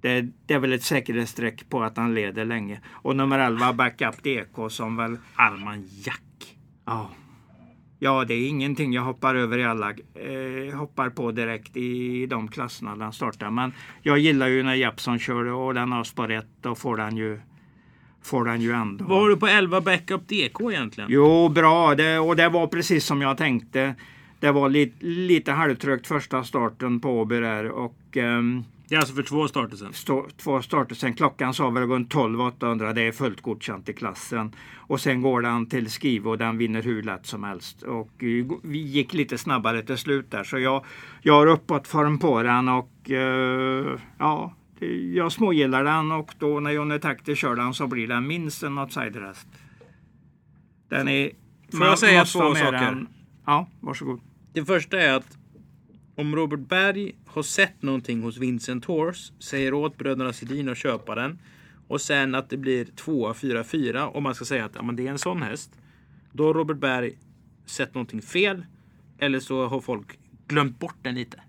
det, 0.00 0.26
det 0.46 0.54
är 0.54 0.58
väl 0.58 0.72
ett 0.72 0.82
säkerhetsstreck 0.82 1.68
på 1.68 1.82
att 1.82 1.96
han 1.96 2.14
leder 2.14 2.44
länge. 2.44 2.80
Och 2.90 3.16
nummer 3.16 3.38
11 3.38 3.72
Backup 3.72 4.22
DK 4.22 4.70
som 4.70 4.96
väl 4.96 5.16
Arman 5.34 5.84
Jack? 6.04 6.22
Ja. 6.90 7.10
Ja, 7.98 8.24
det 8.24 8.34
är 8.34 8.48
ingenting 8.48 8.92
jag 8.92 9.02
hoppar 9.02 9.34
över 9.34 9.58
i 9.58 9.64
alla. 9.64 9.90
Eh, 9.90 10.78
hoppar 10.78 11.10
på 11.10 11.30
direkt 11.32 11.76
i 11.76 12.26
de 12.26 12.48
klasserna 12.48 12.96
den 12.96 13.12
startar. 13.12 13.50
Men 13.50 13.72
jag 14.02 14.18
gillar 14.18 14.48
ju 14.48 14.62
när 14.62 14.74
Jeppsson 14.74 15.18
kör 15.18 15.44
och 15.44 15.74
den 15.74 15.92
har 15.92 16.04
spår 16.04 16.30
1. 16.30 16.46
Då 16.60 16.74
får 16.74 16.96
den 16.96 17.16
ju, 17.16 17.40
får 18.22 18.44
den 18.44 18.60
ju 18.60 18.72
ändå. 18.72 19.04
Vad 19.04 19.20
har 19.20 19.28
du 19.28 19.36
på 19.36 19.46
11 19.46 19.80
backup 19.80 20.28
DK 20.28 20.72
egentligen? 20.72 21.10
Jo, 21.12 21.48
bra. 21.48 21.94
Det, 21.94 22.18
och 22.18 22.36
det 22.36 22.48
var 22.48 22.66
precis 22.66 23.04
som 23.04 23.22
jag 23.22 23.36
tänkte. 23.36 23.94
Det 24.40 24.52
var 24.52 24.68
lite, 24.68 25.04
lite 25.06 25.52
halvtrögt 25.52 26.06
första 26.06 26.44
starten 26.44 27.00
på 27.00 27.20
Åby 27.20 27.40
där. 27.40 27.70
Och, 27.70 28.16
ehm, 28.16 28.64
Det 28.90 28.96
är 28.96 29.00
alltså 29.00 29.14
för 29.14 29.22
två 29.22 29.48
starter 29.48 29.76
sen. 29.76 29.92
stå, 29.92 30.26
två 30.36 30.62
starter 30.62 30.94
sen. 30.94 31.14
Klockan 31.14 31.54
sa 31.54 31.70
väl 31.70 31.86
runt 31.88 32.10
12 32.10 32.40
800. 32.40 32.92
Det 32.92 33.02
är 33.02 33.12
fullt 33.12 33.40
godkänt 33.40 33.88
i 33.88 33.92
klassen. 33.92 34.52
Och 34.76 35.00
sen 35.00 35.22
går 35.22 35.42
den 35.42 35.66
till 35.66 35.88
Skive 35.88 36.28
och 36.28 36.38
den 36.38 36.58
vinner 36.58 36.82
hur 36.82 37.02
lätt 37.02 37.26
som 37.26 37.44
helst. 37.44 37.82
Och 37.82 38.10
vi 38.62 38.78
gick 38.78 39.12
lite 39.14 39.38
snabbare 39.38 39.82
till 39.82 39.96
slut 39.98 40.30
där. 40.30 40.44
Så 40.44 40.58
jag, 40.58 40.84
jag 41.22 41.34
har 41.34 41.46
uppåt 41.46 41.86
form 41.88 42.18
på 42.18 42.42
den 42.42 42.68
och 42.68 43.10
eh, 43.10 43.98
ja, 44.18 44.54
jag 45.14 45.32
smågillar 45.32 45.84
den 45.84 46.12
och 46.12 46.34
då 46.38 46.60
när 46.60 46.70
Johnny 46.70 46.98
Takter 46.98 47.34
kör 47.34 47.56
den 47.56 47.74
så 47.74 47.86
blir 47.86 48.08
den 48.08 48.26
minst 48.26 48.62
en 48.62 48.78
outsiderhäst. 48.78 49.48
Den 50.88 51.08
är... 51.08 51.30
Får 51.72 51.86
jag 51.86 51.98
säga 51.98 52.24
två 52.24 52.54
saker? 52.54 52.72
den- 52.72 53.08
Ja, 53.46 53.68
varsågod. 53.80 54.20
Det 54.52 54.64
första 54.64 55.00
är 55.00 55.12
att 55.12 55.36
om 56.16 56.36
Robert 56.36 56.60
Berg 56.68 57.12
har 57.32 57.42
sett 57.42 57.82
någonting 57.82 58.22
hos 58.22 58.36
Vincent 58.36 58.84
Horse, 58.84 59.32
säger 59.38 59.74
åt 59.74 59.96
bröderna 59.96 60.32
Sedin 60.32 60.68
att 60.68 60.78
köpa 60.78 61.14
den 61.14 61.38
och 61.88 62.00
sen 62.00 62.34
att 62.34 62.50
det 62.50 62.56
blir 62.56 62.84
2 62.84 63.34
4 63.34 63.64
4 63.64 64.08
om 64.08 64.22
man 64.22 64.34
ska 64.34 64.44
säga 64.44 64.64
att 64.64 64.72
ja, 64.74 64.82
men 64.82 64.96
det 64.96 65.06
är 65.06 65.10
en 65.10 65.18
sån 65.18 65.42
häst. 65.42 65.70
Då 66.32 66.46
har 66.46 66.54
Robert 66.54 66.76
Berg 66.76 67.18
sett 67.66 67.94
någonting 67.94 68.22
fel 68.22 68.66
eller 69.18 69.40
så 69.40 69.66
har 69.66 69.80
folk 69.80 70.18
glömt 70.48 70.78
bort 70.78 70.96
den 71.02 71.14
lite. 71.14 71.40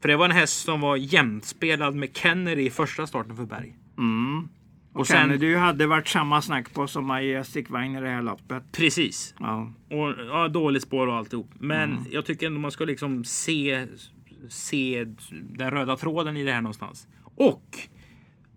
För 0.00 0.08
det 0.08 0.16
var 0.16 0.24
en 0.24 0.30
häst 0.30 0.64
som 0.64 0.80
var 0.80 0.96
jämspelad 0.96 1.94
med 1.94 2.16
Kennedy 2.16 2.62
i 2.66 2.70
första 2.70 3.06
starten 3.06 3.36
för 3.36 3.44
Berg. 3.44 3.76
Mm. 3.98 4.48
Och 4.92 5.00
Och 5.00 5.06
sen- 5.06 5.16
Kennedy 5.16 5.54
hade 5.54 5.86
varit 5.86 6.08
samma 6.08 6.42
snack 6.42 6.74
på 6.74 6.86
som 6.86 7.06
Majestic 7.06 7.66
Wine 7.70 7.98
i 7.98 8.00
det 8.00 8.08
här 8.08 8.22
loppet. 8.22 8.62
Precis. 8.72 9.34
Ja. 9.38 9.72
Och 9.90 10.14
ja, 10.28 10.48
dåligt 10.48 10.82
spår 10.82 11.06
och 11.06 11.14
alltihop. 11.14 11.50
Men 11.58 12.06
jag 12.10 12.24
tycker 12.24 12.46
ändå 12.46 12.60
man 12.60 12.70
ska 12.70 12.84
liksom 12.84 13.24
se, 13.24 13.86
se 14.48 15.06
den 15.30 15.70
röda 15.70 15.96
tråden 15.96 16.36
i 16.36 16.44
det 16.44 16.52
här 16.52 16.60
någonstans. 16.60 17.06
Och 17.22 17.78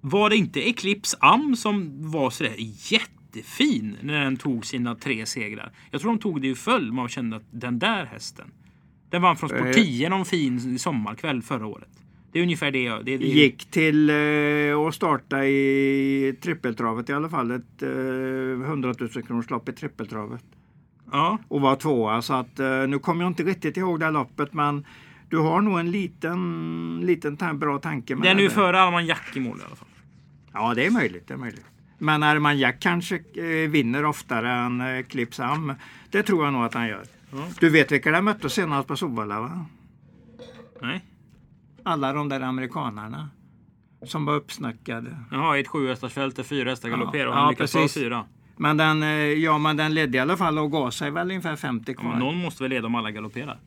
var 0.02 0.30
det 0.30 0.36
inte 0.36 0.70
Eclipse 0.70 1.18
Am 1.20 1.56
som 1.56 1.90
var 2.12 2.30
sådär 2.30 2.56
jättefin 2.92 3.98
när 4.02 4.24
den 4.24 4.38
tog 4.38 4.66
sina 4.66 4.96
tre 4.96 5.26
segrar? 5.26 5.72
Jag 5.92 6.02
tror 6.02 6.12
de 6.12 6.20
tog 6.20 6.42
det 6.42 6.48
i 6.48 6.56
följd. 6.56 6.94
Man 6.94 7.10
kände 7.10 7.36
att 7.36 7.46
den 7.52 7.80
där 7.80 8.06
hästen. 8.06 8.52
Den 9.10 9.22
vann 9.22 9.38
från 9.38 9.50
sport 9.50 9.66
Eh. 9.66 9.72
10 9.72 10.10
någon 10.10 10.26
fin 10.26 10.80
sommarkväll 10.80 11.42
förra 11.42 11.66
året. 11.66 11.90
Det 12.32 12.40
är 12.40 12.44
ungefär 12.44 12.72
det 12.72 12.84
jag... 12.84 13.06
Det, 13.06 13.18
det, 13.18 13.26
Gick 13.26 13.66
till 13.66 14.10
eh, 14.10 14.80
och 14.80 14.96
starta 14.96 15.46
i 15.46 16.36
trippeltravet 16.42 17.10
i 17.10 17.14
alla 17.14 17.30
fall. 17.30 17.52
Ett 17.52 17.82
eh, 17.82 17.90
100 17.90 18.94
000 19.00 19.10
kronors 19.10 19.50
lopp 19.50 19.70
i 19.70 19.72
trippeltravet. 19.72 20.44
Ja, 21.12 21.38
Och 21.48 21.62
var 21.62 21.76
tvåa. 21.76 22.22
Så 22.22 22.34
att 22.34 22.60
eh, 22.60 22.88
nu 22.88 23.00
kommer 23.00 23.24
jag 23.24 23.30
inte 23.30 23.44
riktigt 23.44 23.78
ihåg 23.78 24.00
det 24.00 24.06
här 24.06 24.12
loppet 24.12 24.54
men 24.54 24.86
du 25.30 25.38
har 25.38 25.62
nog 25.62 25.80
en 25.80 25.92
liten, 25.92 27.02
liten 27.04 27.38
ta- 27.38 27.54
bra 27.54 27.80
tanke 27.80 28.16
med 28.16 28.28
den 28.28 28.38
är 28.38 28.42
ju 28.44 28.50
före 28.50 28.82
Alman 28.82 29.06
Jack 29.06 29.36
i 29.36 29.40
mål 29.40 29.60
i 29.60 29.64
alla 29.68 29.76
fall. 29.76 29.88
Ja, 30.54 30.74
det 30.74 30.86
är 30.86 30.92
möjligt. 30.92 31.28
Det 31.28 31.34
är 31.34 31.38
möjligt. 31.38 31.66
Men 31.98 32.24
Armagnac 32.24 32.76
kanske 32.80 33.16
eh, 33.16 33.70
vinner 33.70 34.06
oftare 34.06 34.52
än 34.52 34.82
eh, 34.82 35.04
Clips 35.06 35.40
Am. 35.40 35.74
Det 36.12 36.24
tror 36.24 36.44
jag 36.46 36.54
nog 36.54 36.64
att 36.64 36.74
han 36.74 36.88
gör. 36.88 37.04
Ja. 37.32 37.38
Du 37.60 37.70
vet 37.70 37.92
vilka 37.92 38.12
de 38.12 38.26
mötte 38.26 38.50
senast 38.50 38.88
på 38.88 38.96
Solvalla 38.96 39.40
va? 39.42 39.66
Nej. 40.82 41.06
Alla 41.84 42.14
de 42.14 42.30
där 42.30 42.42
amerikanarna. 42.42 43.30
Som 44.06 44.26
var 44.26 44.34
uppsnackade. 44.36 45.16
Jaha, 45.32 45.58
i 45.58 45.60
ett 45.60 45.68
sjuhästarsfält 45.68 46.36
där 46.36 46.44
fyra 46.44 46.70
hästar 46.70 46.90
Ja. 46.90 46.96
galopperar 46.98 47.28
och 47.28 47.34
Ja, 47.34 47.40
han 47.40 47.50
lyckas 47.50 47.72
ta 47.72 47.80
precis. 47.82 48.04
fyra. 48.04 48.26
Men 48.58 48.78
den, 48.78 49.04
eh, 49.04 49.10
ja, 49.10 49.58
men 49.58 49.78
den 49.78 49.94
ledde 49.94 50.18
i 50.18 50.22
alla 50.22 50.38
fall 50.38 50.60
och 50.60 50.70
sig 50.92 51.12
väl 51.12 51.28
ungefär 51.30 51.56
50 51.56 51.94
kvar. 51.94 52.10
Men 52.10 52.20
någon 52.20 52.38
måste 52.38 52.64
väl 52.64 52.70
leda 52.70 52.88
om 52.88 52.96
alla 52.96 53.12
galopperar? 53.12 53.60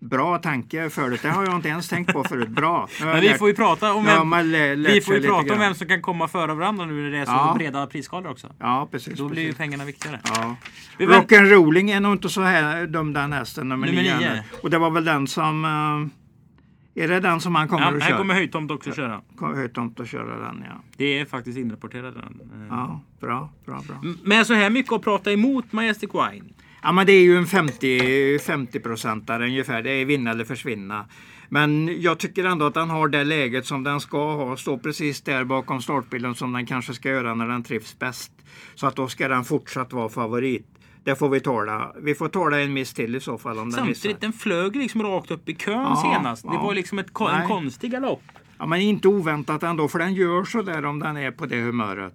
Bra 0.00 0.38
tanke 0.38 0.90
förut. 0.90 1.22
Det 1.22 1.28
har 1.30 1.44
jag 1.44 1.54
inte 1.56 1.68
ens 1.68 1.88
tänkt 1.88 2.12
på 2.12 2.24
förut. 2.24 2.48
Bra. 2.48 2.88
Men 3.00 3.20
vi 3.20 3.28
får 3.34 3.48
ju 3.48 3.54
prata 3.54 3.92
om 3.94 4.04
vem, 4.04 4.30
lärt 4.30 4.92
vi 4.92 5.00
får 5.00 5.14
ju 5.14 5.22
prata 5.22 5.52
om 5.52 5.58
vem 5.60 5.74
som 5.74 5.86
kan 5.88 6.02
komma 6.02 6.28
före 6.28 6.54
varandra 6.54 6.84
nu 6.86 7.02
när 7.02 7.10
det 7.10 7.18
är 7.18 7.24
så 7.24 7.30
Ja. 7.32 7.54
breda 7.58 7.86
prisskalor 7.86 8.30
också. 8.30 8.52
Ja, 8.58 8.88
precis. 8.90 9.18
Då 9.18 9.28
blir 9.28 9.42
ju 9.42 9.48
precis. 9.48 9.58
pengarna 9.58 9.84
viktigare. 9.84 10.20
Ja. 10.24 10.56
Rock'n'rolling 10.98 11.90
är 11.96 12.00
nog 12.00 12.12
inte 12.12 12.28
så 12.28 12.42
här 12.42 12.86
dum 12.86 13.12
den 13.12 13.32
hästen, 13.32 13.68
nummer, 13.68 13.86
Nummer 13.86 14.02
nio. 14.02 14.18
nio. 14.18 14.26
här. 14.28 14.42
Och 14.62 14.70
det 14.70 14.78
var 14.78 14.90
väl 14.90 15.04
den 15.04 15.26
som... 15.26 15.64
eh, 15.64 17.02
är 17.04 17.08
det 17.08 17.20
den 17.20 17.40
som 17.40 17.54
han 17.54 17.68
kommer 17.68 17.82
Ja, 17.82 17.96
att 17.96 18.02
här 18.02 18.08
köra? 18.10 18.18
kommer 18.18 18.34
Höjtomt 18.34 18.70
också 18.70 18.92
köra. 18.92 19.20
Om 19.40 19.94
att 20.00 20.08
köra 20.08 20.38
den, 20.46 20.64
ja. 20.68 20.82
Det 20.96 21.18
är 21.18 21.24
faktiskt 21.24 21.58
inrapporterat 21.58 22.14
den. 22.14 22.40
Eh, 22.62 22.66
Ja, 22.70 23.00
bra, 23.20 23.50
bra, 23.66 23.82
bra. 23.88 24.02
Men 24.24 24.44
så 24.44 24.54
här 24.54 24.70
mycket 24.70 24.92
att 24.92 25.02
prata 25.02 25.32
emot 25.32 25.72
Majestic 25.72 26.10
Wine. 26.14 26.44
Ja, 26.82 26.92
men 26.92 27.06
det 27.06 27.12
är 27.12 27.22
ju 27.22 27.36
en 27.36 27.46
50, 27.46 28.38
50 28.38 28.80
procentare 28.80 29.44
ungefär. 29.44 29.82
Det 29.82 29.90
är 29.90 30.04
vinna 30.04 30.30
eller 30.30 30.44
försvinna. 30.44 31.06
Men 31.48 32.00
jag 32.02 32.18
tycker 32.18 32.44
ändå 32.44 32.66
att 32.66 32.74
den 32.74 32.90
har 32.90 33.08
det 33.08 33.24
läget 33.24 33.66
som 33.66 33.84
den 33.84 34.00
ska 34.00 34.34
ha. 34.34 34.56
Stå 34.56 34.78
precis 34.78 35.20
där 35.20 35.44
bakom 35.44 35.82
startbilen 35.82 36.34
som 36.34 36.52
den 36.52 36.66
kanske 36.66 36.94
ska 36.94 37.08
göra 37.08 37.34
när 37.34 37.48
den 37.48 37.62
trivs 37.62 37.98
bäst. 37.98 38.32
Så 38.74 38.86
att 38.86 38.96
då 38.96 39.08
ska 39.08 39.28
den 39.28 39.44
fortsatt 39.44 39.92
vara 39.92 40.08
favorit. 40.08 40.66
Det 41.04 41.16
får 41.16 41.28
vi 41.28 41.40
tåla. 41.40 41.92
Vi 42.02 42.14
får 42.14 42.28
tåla 42.28 42.60
en 42.60 42.72
miss 42.72 42.94
till 42.94 43.14
i 43.14 43.20
så 43.20 43.38
fall 43.38 43.58
om 43.58 43.70
den 43.70 43.86
missar. 43.86 43.94
Samtidigt, 43.94 44.20
den 44.20 44.32
flög 44.32 44.76
liksom 44.76 45.02
rakt 45.02 45.30
upp 45.30 45.48
i 45.48 45.54
kön 45.54 45.74
Ja, 45.74 46.14
senast. 46.14 46.42
Det 46.42 46.50
ja. 46.52 46.62
var 46.62 46.74
liksom 46.74 46.98
ett, 46.98 47.20
en 47.20 47.26
Nej. 47.26 47.46
konstig 47.48 47.90
galopp. 47.90 48.22
Ja, 48.58 48.66
men 48.66 48.80
inte 48.80 49.08
oväntat 49.08 49.62
ändå, 49.62 49.88
för 49.88 49.98
den 49.98 50.14
gör 50.14 50.44
så 50.44 50.62
där 50.62 50.84
om 50.84 50.98
den 50.98 51.16
är 51.16 51.30
på 51.30 51.46
det 51.46 51.60
humöret. 51.60 52.14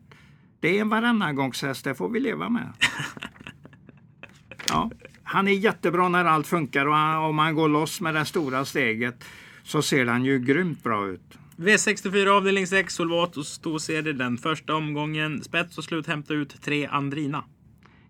Det 0.59 0.77
är 0.77 0.81
en 0.81 0.89
varannangångshäst, 0.89 1.83
det 1.83 1.95
får 1.95 2.09
vi 2.09 2.19
leva 2.19 2.49
med. 2.49 2.73
Ja, 4.69 4.91
han 5.23 5.47
är 5.47 5.51
jättebra 5.51 6.09
när 6.09 6.25
allt 6.25 6.47
funkar 6.47 6.85
och 6.85 6.95
han- 6.95 7.17
om 7.23 7.35
man 7.35 7.55
går 7.55 7.69
loss 7.69 8.01
med 8.01 8.15
det 8.15 8.25
stora 8.25 8.65
steget 8.65 9.23
så 9.63 9.81
ser 9.81 10.05
den 10.05 10.25
ju 10.25 10.39
grymt 10.39 10.83
bra 10.83 11.07
ut. 11.07 11.37
V64 11.57 12.27
avdelning 12.37 12.67
6, 12.67 12.93
Solvatos 12.95 13.53
det 14.01 14.13
den 14.13 14.37
första 14.37 14.75
omgången. 14.75 15.43
Spets 15.43 15.77
och 15.77 15.83
slut 15.83 16.07
hämta 16.07 16.33
ut 16.33 16.61
tre 16.61 16.87
Andrina. 16.91 17.43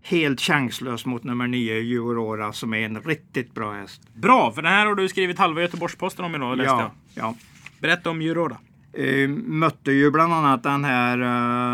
Helt 0.02 0.42
chanslös 0.42 1.06
mot 1.06 1.24
nummer 1.24 1.48
9, 1.48 1.76
Eurora, 1.78 2.54
som 2.54 2.74
är 2.74 2.78
en 2.86 3.02
riktigt 3.02 3.54
bra 3.54 3.74
häst. 3.74 4.02
Bra, 4.14 4.52
för 4.52 4.62
den 4.62 4.72
här 4.72 4.86
har 4.86 4.96
du 4.96 5.10
skrivit 5.10 5.40
halva 5.40 5.62
Göteborgs-Posten 5.62 6.26
om 6.26 6.36
idag, 6.36 6.58
läste 6.58 6.72
jag. 6.72 6.80
Ja, 6.82 6.92
ja. 7.14 7.36
Berätta 7.80 8.10
om 8.10 8.22
Eurora. 8.22 8.58
Eh, 8.94 9.30
mötte 9.30 9.92
ju 9.92 10.12
bland 10.12 10.34
annat 10.34 10.64
den 10.64 10.84
här 10.84 11.22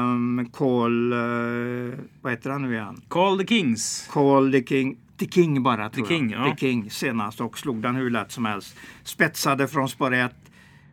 um, 0.03 0.49
Call, 0.53 1.13
eh, 1.13 1.99
vad 2.21 2.31
heter 2.31 2.49
han 2.49 2.61
nu 2.61 2.73
igen? 2.73 3.01
Call 3.07 3.39
the 3.39 3.47
Kings. 3.47 4.09
Call 4.11 4.51
the 4.51 4.63
King. 4.63 4.97
The 5.17 5.25
King 5.27 5.63
bara 5.63 5.89
tror 5.89 6.05
King, 6.05 6.29
jag. 6.29 6.47
ja. 6.47 6.51
The 6.51 6.57
King 6.57 6.89
senast 6.89 7.41
och 7.41 7.57
slog 7.57 7.81
den 7.81 7.95
hur 7.95 8.09
lätt 8.09 8.31
som 8.31 8.45
helst. 8.45 8.75
Spetsade 9.03 9.67
från 9.67 9.89
spår 9.89 10.13
1. 10.13 10.31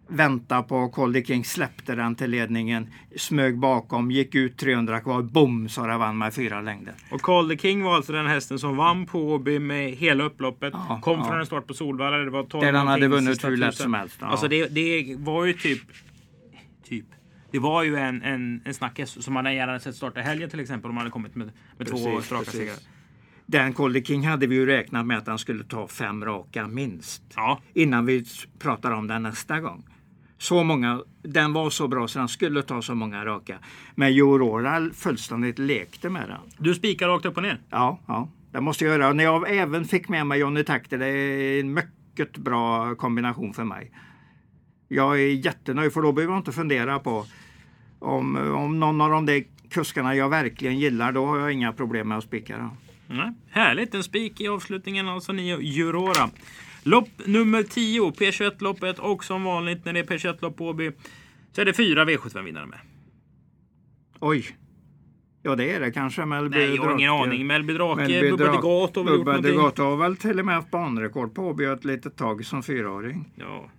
Vänta 0.09 0.62
på 0.62 0.89
Call 0.89 1.12
the 1.15 1.25
King, 1.25 1.45
släppte 1.45 1.95
den 1.95 2.15
till 2.15 2.31
ledningen, 2.31 2.87
smög 3.17 3.59
bakom, 3.59 4.11
gick 4.11 4.35
ut 4.35 4.57
300 4.57 5.01
kvar, 5.01 5.23
bom 5.23 5.69
så 5.69 5.87
det 5.87 5.97
vann 5.97 6.19
med 6.19 6.35
fyra 6.35 6.61
längder. 6.61 6.95
Och 7.11 7.21
Call 7.21 7.49
the 7.49 7.59
King 7.59 7.83
var 7.83 7.95
alltså 7.95 8.12
den 8.12 8.27
hästen 8.27 8.59
som 8.59 8.77
vann 8.77 9.07
på 9.07 9.33
Åby 9.33 9.59
med 9.59 9.91
hela 9.93 10.25
upploppet. 10.25 10.73
Ja, 10.89 11.01
Kom 11.03 11.19
ja. 11.19 11.25
från 11.25 11.41
en 11.41 11.47
start 11.47 11.67
på 11.67 11.75
Solvalla. 11.75 12.17
Det 12.17 12.31
var 12.31 12.45
12 12.45 12.65
Där 12.65 12.73
han 12.73 12.87
hade 12.87 13.09
vunnit 13.09 13.45
hur 13.45 13.57
lätt 13.57 13.75
som 13.75 13.95
helst. 13.95 14.17
Ja. 14.21 14.27
Alltså 14.27 14.49
det, 14.49 14.67
det 14.67 15.17
var 15.19 15.45
ju 15.45 15.53
typ... 15.53 15.83
Typ. 16.88 17.07
Det 17.51 17.59
var 17.59 17.83
ju 17.83 17.96
en, 17.96 18.22
en, 18.22 18.62
en 18.64 18.75
snackis 18.75 19.25
som 19.25 19.35
man 19.35 19.55
gärna 19.55 19.81
sett 19.81 19.96
starta 19.96 20.20
helgen 20.20 20.51
till 20.51 20.61
exempel. 20.61 20.88
Om 20.88 20.94
man 20.94 21.03
hade 21.03 21.11
kommit 21.11 21.35
med, 21.35 21.51
med 21.79 21.87
två 21.87 21.96
Precis, 21.96 22.27
straka 22.27 22.44
precis. 22.44 22.61
segrar. 22.61 22.77
Den 23.46 23.72
Call 23.72 23.92
the 23.94 24.03
King 24.05 24.27
hade 24.27 24.46
vi 24.46 24.55
ju 24.55 24.66
räknat 24.66 25.07
med 25.07 25.18
att 25.18 25.27
han 25.27 25.38
skulle 25.38 25.64
ta 25.64 25.88
fem 25.88 26.25
raka 26.25 26.66
minst. 26.66 27.22
Ja, 27.37 27.61
Innan 27.75 28.07
vi 28.07 28.25
pratar 28.59 28.90
om 28.90 29.07
den 29.07 29.22
nästa 29.22 29.61
gång. 29.61 29.85
Så 30.38 30.62
många, 30.64 31.03
den 31.22 31.53
var 31.53 31.70
så 31.70 31.88
bra 31.88 32.09
så 32.09 32.18
den 32.18 32.29
skulle 32.29 32.62
ta 32.62 32.83
så 32.83 32.94
många 32.94 33.25
raka. 33.25 33.59
Men 33.94 34.09
Aurora 34.12 34.90
fullständigt 34.94 35.59
lekte 35.59 36.09
med 36.11 36.29
den. 36.29 36.40
du 36.59 36.75
spikar 36.75 37.09
rakt 37.09 37.27
upp 37.27 37.37
och 37.37 37.42
ner. 37.42 37.61
Ja, 37.70 38.01
ja, 38.07 38.29
det 38.53 38.61
måste 38.61 38.85
jag 38.85 38.92
göra. 38.92 39.09
Och 39.09 39.16
när 39.16 39.25
jag 39.25 39.57
även 39.57 39.85
fick 39.85 40.09
med 40.09 40.27
mig 40.27 40.40
Johnny 40.40 40.64
Takter, 40.64 40.99
det 40.99 41.07
är 41.07 41.61
en 41.61 41.75
mycket 41.75 42.37
bra 42.38 42.94
kombination 42.94 43.55
för 43.55 43.64
mig. 43.64 43.90
Jag 44.88 45.20
är 45.20 45.27
jättenöjd 45.27 45.92
för 45.92 46.03
då 46.03 46.12
behöver 46.12 46.35
jag 46.35 46.40
inte 46.40 46.53
fundera 46.53 46.99
på 46.99 47.27
om, 47.99 48.37
om 48.37 48.81
någon 48.81 49.01
av 49.01 49.11
de 49.11 49.27
där 49.27 49.44
kuskarna 49.70 50.14
jag 50.14 50.29
verkligen 50.29 50.79
gillar, 50.79 51.12
då 51.12 51.27
har 51.27 51.38
jag 51.38 51.53
inga 51.53 51.72
problem 51.72 52.09
med 52.09 52.18
att 52.18 52.25
spika 52.25 52.59
dem. 52.59 52.77
Nej, 53.07 53.33
härligt, 53.51 53.94
en 53.94 54.03
spik 54.03 54.40
i 54.40 54.49
avslutningen, 54.49 55.09
alltså 55.09 55.33
9 55.33 55.57
Eurora. 55.57 56.31
Lopp 56.83 57.09
nummer 57.25 57.62
10, 57.62 58.01
P21-loppet 58.11 58.99
och 58.99 59.25
som 59.25 59.44
vanligt 59.44 59.85
när 59.85 59.92
det 59.92 60.01
är 60.01 60.05
P21-lopp 60.05 60.57
på 60.57 60.68
Åby 60.68 60.92
så 61.53 61.61
är 61.61 61.64
det 61.64 61.72
fyra 61.72 62.05
V75-vinnare 62.05 62.66
med. 62.66 62.79
Oj! 64.20 64.57
Ja, 65.42 65.57
det 65.57 65.72
är 65.72 65.81
det 65.81 65.90
kanske. 65.92 66.25
Melby 66.25 66.59
Nej, 66.59 66.75
jag 66.75 66.83
har 66.83 66.94
ingen 66.94 67.12
aning. 67.12 67.46
Melby 67.46 67.72
Drake, 67.72 68.31
Bubba 68.31 68.44
Drake- 68.44 68.53
de 68.53 68.62
Gato 68.62 69.01
har 69.01 69.05
väl 69.05 69.14
gjort 69.18 69.27
någonting. 69.27 69.85
Har 69.85 69.96
väl 69.96 70.16
till 70.16 70.38
och 70.38 70.46
med 70.46 70.55
haft 70.55 70.70
banrekord 70.70 71.35
på 71.35 71.42
Åby 71.42 71.64
ett 71.64 71.85
litet 71.85 72.16
tag 72.16 72.44
som 72.44 72.62
fyraåring. 72.62 73.33
Ja. 73.35 73.70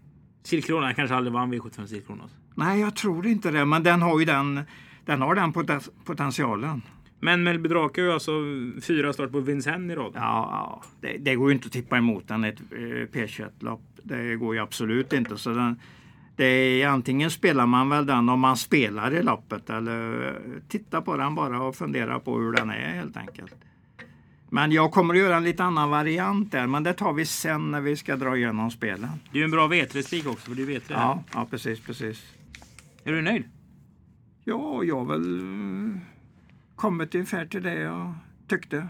Silkrona 0.48 0.94
kanske 0.94 1.16
aldrig 1.16 1.34
vann 1.34 1.54
V75 1.54 1.86
Silkrona. 1.86 2.24
Nej, 2.56 2.80
jag 2.80 2.96
tror 2.96 3.28
inte 3.28 3.52
det, 3.52 3.66
men 3.66 3.84
den 3.84 4.02
har 4.02 4.20
ju 4.20 4.26
den, 4.26 4.62
den, 5.06 5.22
har 5.22 5.36
den 5.36 5.54
poten- 5.54 5.90
potentialen. 6.06 6.82
Men 7.20 7.44
Melby 7.44 7.70
Drake 7.70 8.02
har 8.02 8.08
ju 8.08 8.14
alltså 8.14 8.32
fyra 8.82 9.14
start 9.14 9.32
på 9.32 9.40
Vincennes 9.40 9.92
i 9.94 9.96
rad. 9.96 10.12
Ja, 10.16 10.20
ja. 10.52 10.84
Det, 11.02 11.18
det 11.18 11.36
går 11.36 11.50
ju 11.50 11.56
inte 11.56 11.66
att 11.66 11.72
tippa 11.72 11.98
emot 11.98 12.28
den 12.28 12.44
ett 12.44 12.60
eh, 12.72 12.76
P21-lopp. 13.14 13.82
Det 14.04 14.36
går 14.36 14.56
ju 14.56 14.62
absolut 14.62 15.14
inte. 15.14 15.38
Så 15.38 15.50
den, 15.50 15.80
det 16.36 16.46
är, 16.46 16.88
antingen 16.88 17.32
spelar 17.32 17.66
man 17.66 17.90
väl 17.90 18.06
den 18.06 18.30
om 18.30 18.40
man 18.40 18.58
spelar 18.58 19.14
i 19.14 19.24
loppet 19.24 19.70
eller 19.70 20.28
eh, 20.28 20.34
titta 20.68 21.02
på 21.02 21.18
den 21.18 21.36
bara 21.36 21.62
och 21.62 21.76
fundera 21.76 22.20
på 22.20 22.38
hur 22.40 22.52
den 22.52 22.70
är 22.70 22.94
helt 22.94 23.18
enkelt. 23.18 23.56
Men 24.50 24.72
jag 24.72 24.92
kommer 24.92 25.14
att 25.14 25.20
göra 25.20 25.36
en 25.38 25.44
lite 25.44 25.64
annan 25.64 25.90
variant 25.90 26.52
där, 26.52 26.68
men 26.68 26.84
det 26.84 26.94
tar 26.94 27.14
vi 27.14 27.26
sen 27.26 27.72
när 27.72 27.82
vi 27.82 27.96
ska 27.96 28.16
dra 28.16 28.38
igenom 28.38 28.72
spelen. 28.72 29.10
Det 29.32 29.38
är 29.38 29.40
ju 29.40 29.44
en 29.44 29.52
bra 29.52 29.68
V3-spik 29.68 30.28
också, 30.28 30.50
för 30.50 30.56
det 30.56 30.62
är 30.62 30.66
V3 30.66 30.82
här. 30.90 30.96
Ja, 30.96 31.24
ja 31.34 31.48
precis, 31.50 31.80
precis. 31.80 32.34
Är 33.04 33.12
du 33.12 33.22
nöjd? 33.22 33.44
Ja, 34.44 34.84
jag 34.84 34.96
har 34.96 35.06
väl 35.06 35.40
eh, 35.40 35.98
kommit 36.76 37.16
ungefär 37.16 37.46
till 37.46 37.64
det 37.64 37.74
jag 37.74 38.14
tyckte. 38.48 38.88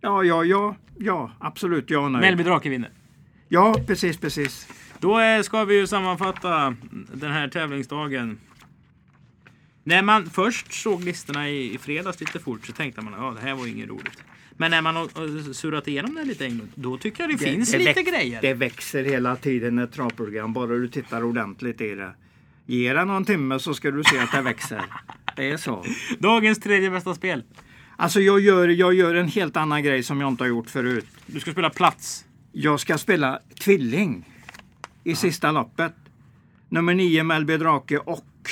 Ja, 0.00 0.24
ja, 0.24 0.44
ja, 0.44 0.76
ja, 0.98 1.30
absolut, 1.38 1.90
jag 1.90 2.04
är 2.04 2.08
nöjd. 2.08 2.22
Melby 2.22 2.42
Drake 2.42 2.68
vinner. 2.68 2.90
Ja, 3.48 3.76
precis, 3.86 4.16
precis. 4.16 4.68
Då 4.98 5.20
eh, 5.20 5.42
ska 5.42 5.64
vi 5.64 5.78
ju 5.78 5.86
sammanfatta 5.86 6.76
den 7.12 7.32
här 7.32 7.48
tävlingsdagen. 7.48 8.38
När 9.84 10.02
man 10.02 10.30
först 10.30 10.72
såg 10.72 11.04
listorna 11.04 11.48
i, 11.48 11.78
fredags 11.78 12.20
lite 12.20 12.38
fort 12.38 12.66
så 12.66 12.72
tänkte 12.72 13.00
man 13.00 13.14
att 13.14 13.34
det 13.34 13.42
här 13.42 13.54
var 13.54 13.66
inget 13.66 13.88
roligt. 13.88 14.24
Men 14.56 14.70
när 14.70 14.82
man 14.82 14.96
har 14.96 15.02
har 15.02 15.52
surrat 15.52 15.88
igenom 15.88 16.14
det 16.14 16.24
lite 16.24 16.58
då 16.74 16.98
tycker 16.98 17.22
jag 17.22 17.30
det, 17.30 17.38
finns 17.38 17.72
lite 17.72 17.84
väx- 17.84 18.10
grejer. 18.10 18.40
Det 18.42 18.54
växer 18.54 19.04
hela 19.04 19.36
tiden 19.36 19.78
ett 19.78 19.92
travprogram, 19.92 20.52
bara 20.52 20.66
du 20.66 20.88
tittar 20.88 21.24
ordentligt 21.24 21.80
i 21.80 21.94
det. 21.94 22.14
Ge 22.66 22.92
det 22.92 23.04
någon 23.04 23.24
timme 23.24 23.58
så 23.58 23.74
ska 23.74 23.90
du 23.90 24.04
se 24.04 24.18
att 24.18 24.32
det 24.32 24.42
växer. 24.42 24.84
Det 25.36 25.50
är 25.50 25.56
så. 25.56 25.84
Dagens 26.18 26.60
tredje 26.60 26.90
bästa 26.90 27.14
spel. 27.14 27.42
Alltså 27.96 28.20
jag 28.20 28.40
gör, 28.40 28.68
jag 28.68 28.94
gör 28.94 29.14
en 29.14 29.28
helt 29.28 29.56
annan 29.56 29.82
grej 29.82 30.02
som 30.02 30.20
jag 30.20 30.28
inte 30.28 30.44
har 30.44 30.48
gjort 30.48 30.70
förut. 30.70 31.06
Du 31.26 31.40
ska 31.40 31.52
spela 31.52 31.70
plats. 31.70 32.24
Jag 32.52 32.80
ska 32.80 32.98
spela 32.98 33.40
tvilling 33.60 34.28
i 35.04 35.14
sista 35.14 35.52
loppet. 35.52 35.94
Nummer 36.68 36.94
9 36.94 37.24
Melby 37.24 37.56
Drake 37.56 37.98
och 37.98 38.50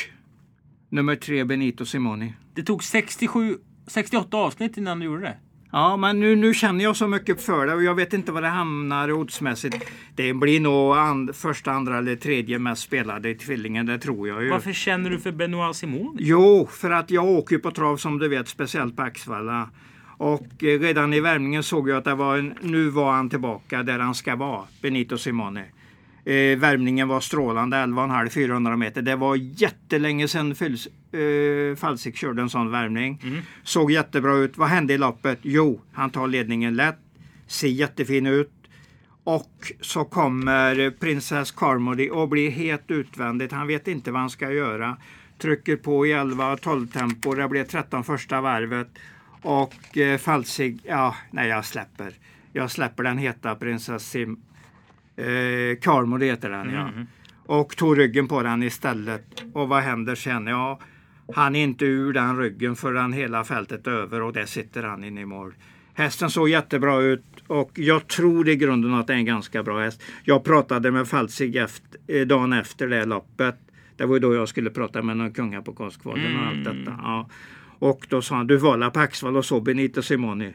nummer 0.88 1.16
3 1.16 1.44
Benito 1.44 1.86
Simoni. 1.86 2.34
Det 2.54 2.62
tog 2.62 2.84
67, 2.84 3.58
68 3.86 4.36
avsnitt 4.36 4.76
innan 4.76 4.98
du 5.00 5.06
gjorde 5.06 5.22
det. 5.22 5.36
Ja, 5.74 5.96
men 5.96 6.20
nu, 6.20 6.36
nu 6.36 6.54
känner 6.54 6.84
jag 6.84 6.96
så 6.96 7.08
mycket 7.08 7.42
för 7.42 7.66
det 7.66 7.74
och 7.74 7.82
jag 7.82 7.94
vet 7.94 8.12
inte 8.12 8.32
vad 8.32 8.42
det 8.42 8.48
hamnar 8.48 9.12
oddsmässigt. 9.12 9.76
Det 10.14 10.34
blir 10.34 10.60
nog 10.60 10.96
and, 10.96 11.36
första, 11.36 11.72
andra 11.72 11.98
eller 11.98 12.16
tredje 12.16 12.58
mest 12.58 12.82
spelade 12.82 13.30
i 13.30 13.34
tvillingen, 13.34 13.86
det 13.86 13.98
tror 13.98 14.28
jag 14.28 14.42
ju. 14.42 14.50
Varför 14.50 14.72
känner 14.72 15.10
du 15.10 15.18
för 15.18 15.32
Benoit 15.32 15.76
Simon? 15.76 16.16
Jo, 16.20 16.68
för 16.70 16.90
att 16.90 17.10
jag 17.10 17.24
åker 17.24 17.58
på 17.58 17.70
trav 17.70 17.96
som 17.96 18.18
du 18.18 18.28
vet, 18.28 18.48
speciellt 18.48 18.96
på 18.96 19.02
Axvalla. 19.02 19.70
Och 20.16 20.64
eh, 20.64 20.80
redan 20.80 21.14
i 21.14 21.20
värmningen 21.20 21.62
såg 21.62 21.88
jag 21.88 21.98
att 21.98 22.04
det 22.04 22.14
var 22.14 22.38
en, 22.38 22.54
nu 22.60 22.88
var 22.88 23.12
han 23.12 23.30
tillbaka 23.30 23.82
där 23.82 23.98
han 23.98 24.14
ska 24.14 24.36
vara, 24.36 24.62
Benito 24.82 25.18
Simone. 25.18 25.64
Eh, 26.24 26.58
värmningen 26.58 27.08
var 27.08 27.20
strålande, 27.20 27.76
11,5-400 27.76 28.76
meter. 28.76 29.02
Det 29.02 29.16
var 29.16 29.36
jättelänge 29.36 30.28
sedan 30.28 30.54
eh, 31.14 31.76
Falsik 31.76 32.16
körde 32.16 32.42
en 32.42 32.50
sån 32.50 32.70
värmning. 32.70 33.20
Såg 33.62 33.90
jättebra 33.90 34.34
ut. 34.34 34.58
Vad 34.58 34.68
hände 34.68 34.94
i 34.94 34.98
loppet? 34.98 35.38
Jo, 35.42 35.80
han 35.92 36.10
tar 36.10 36.26
ledningen 36.26 36.76
lätt, 36.76 36.98
ser 37.46 37.68
jättefin 37.68 38.26
ut. 38.26 38.50
Och 39.24 39.72
så 39.80 40.04
kommer 40.04 40.90
prinsess 40.90 41.50
Carmody 41.50 42.10
och 42.10 42.28
blir 42.28 42.50
helt 42.50 42.90
utvändigt. 42.90 43.52
Han 43.52 43.66
vet 43.66 43.88
inte 43.88 44.10
vad 44.10 44.20
han 44.20 44.30
ska 44.30 44.52
göra. 44.52 44.96
Trycker 45.38 45.76
på 45.76 46.06
i 46.06 46.12
11-12 46.14 46.88
tempo. 46.92 47.34
Det 47.34 47.48
blir 47.48 47.64
13 47.64 48.04
första 48.04 48.40
varvet. 48.40 48.88
Och 49.42 49.98
eh, 49.98 50.18
Falsig, 50.18 50.80
ja, 50.84 51.16
nej 51.30 51.48
jag 51.48 51.64
släpper. 51.64 52.12
Jag 52.52 52.70
släpper 52.70 53.02
den 53.02 53.18
heta 53.18 53.54
prinsess 53.54 54.10
Sim. 54.10 54.40
Eh, 55.16 55.78
Carmody 55.80 56.26
heter 56.26 56.50
den 56.50 56.70
ja. 56.70 56.90
Och 57.46 57.76
tog 57.76 57.98
ryggen 57.98 58.28
på 58.28 58.42
den 58.42 58.62
istället. 58.62 59.44
Och 59.52 59.68
vad 59.68 59.82
händer 59.82 60.14
sen? 60.14 60.46
Ja, 60.46 60.80
han 61.34 61.56
är 61.56 61.62
inte 61.62 61.84
ur 61.84 62.12
den 62.12 62.38
ryggen 62.38 62.76
förrän 62.76 63.12
hela 63.12 63.44
fältet 63.44 63.86
är 63.86 63.90
över 63.90 64.22
och 64.22 64.32
där 64.32 64.46
sitter 64.46 64.82
han 64.82 65.04
inne 65.04 65.20
i 65.20 65.24
mål. 65.24 65.54
Hästen 65.94 66.30
såg 66.30 66.48
jättebra 66.48 67.00
ut 67.00 67.24
och 67.46 67.70
jag 67.74 68.08
tror 68.08 68.48
i 68.48 68.56
grunden 68.56 68.94
att 68.94 69.06
det 69.06 69.12
är 69.12 69.16
en 69.16 69.24
ganska 69.24 69.62
bra 69.62 69.80
häst. 69.80 70.02
Jag 70.24 70.44
pratade 70.44 70.90
med 70.90 71.08
Falsig 71.08 71.56
efter, 71.56 72.00
eh, 72.06 72.26
dagen 72.26 72.52
efter 72.52 72.88
det 72.88 73.04
loppet. 73.04 73.56
Det 73.96 74.06
var 74.06 74.14
ju 74.14 74.20
då 74.20 74.34
jag 74.34 74.48
skulle 74.48 74.70
prata 74.70 75.02
med 75.02 75.16
någon 75.16 75.32
kunga 75.32 75.62
på 75.62 75.72
Kostkvalen 75.72 76.36
och 76.36 76.46
allt 76.46 76.64
detta. 76.64 76.98
Ja. 77.02 77.28
Och 77.78 78.06
då 78.08 78.22
sa 78.22 78.36
han, 78.36 78.46
du 78.46 78.56
var 78.56 78.90
på 78.90 79.00
Axvall 79.00 79.36
och 79.36 79.44
så 79.44 79.60
Benito 79.60 80.02
Simoni. 80.02 80.54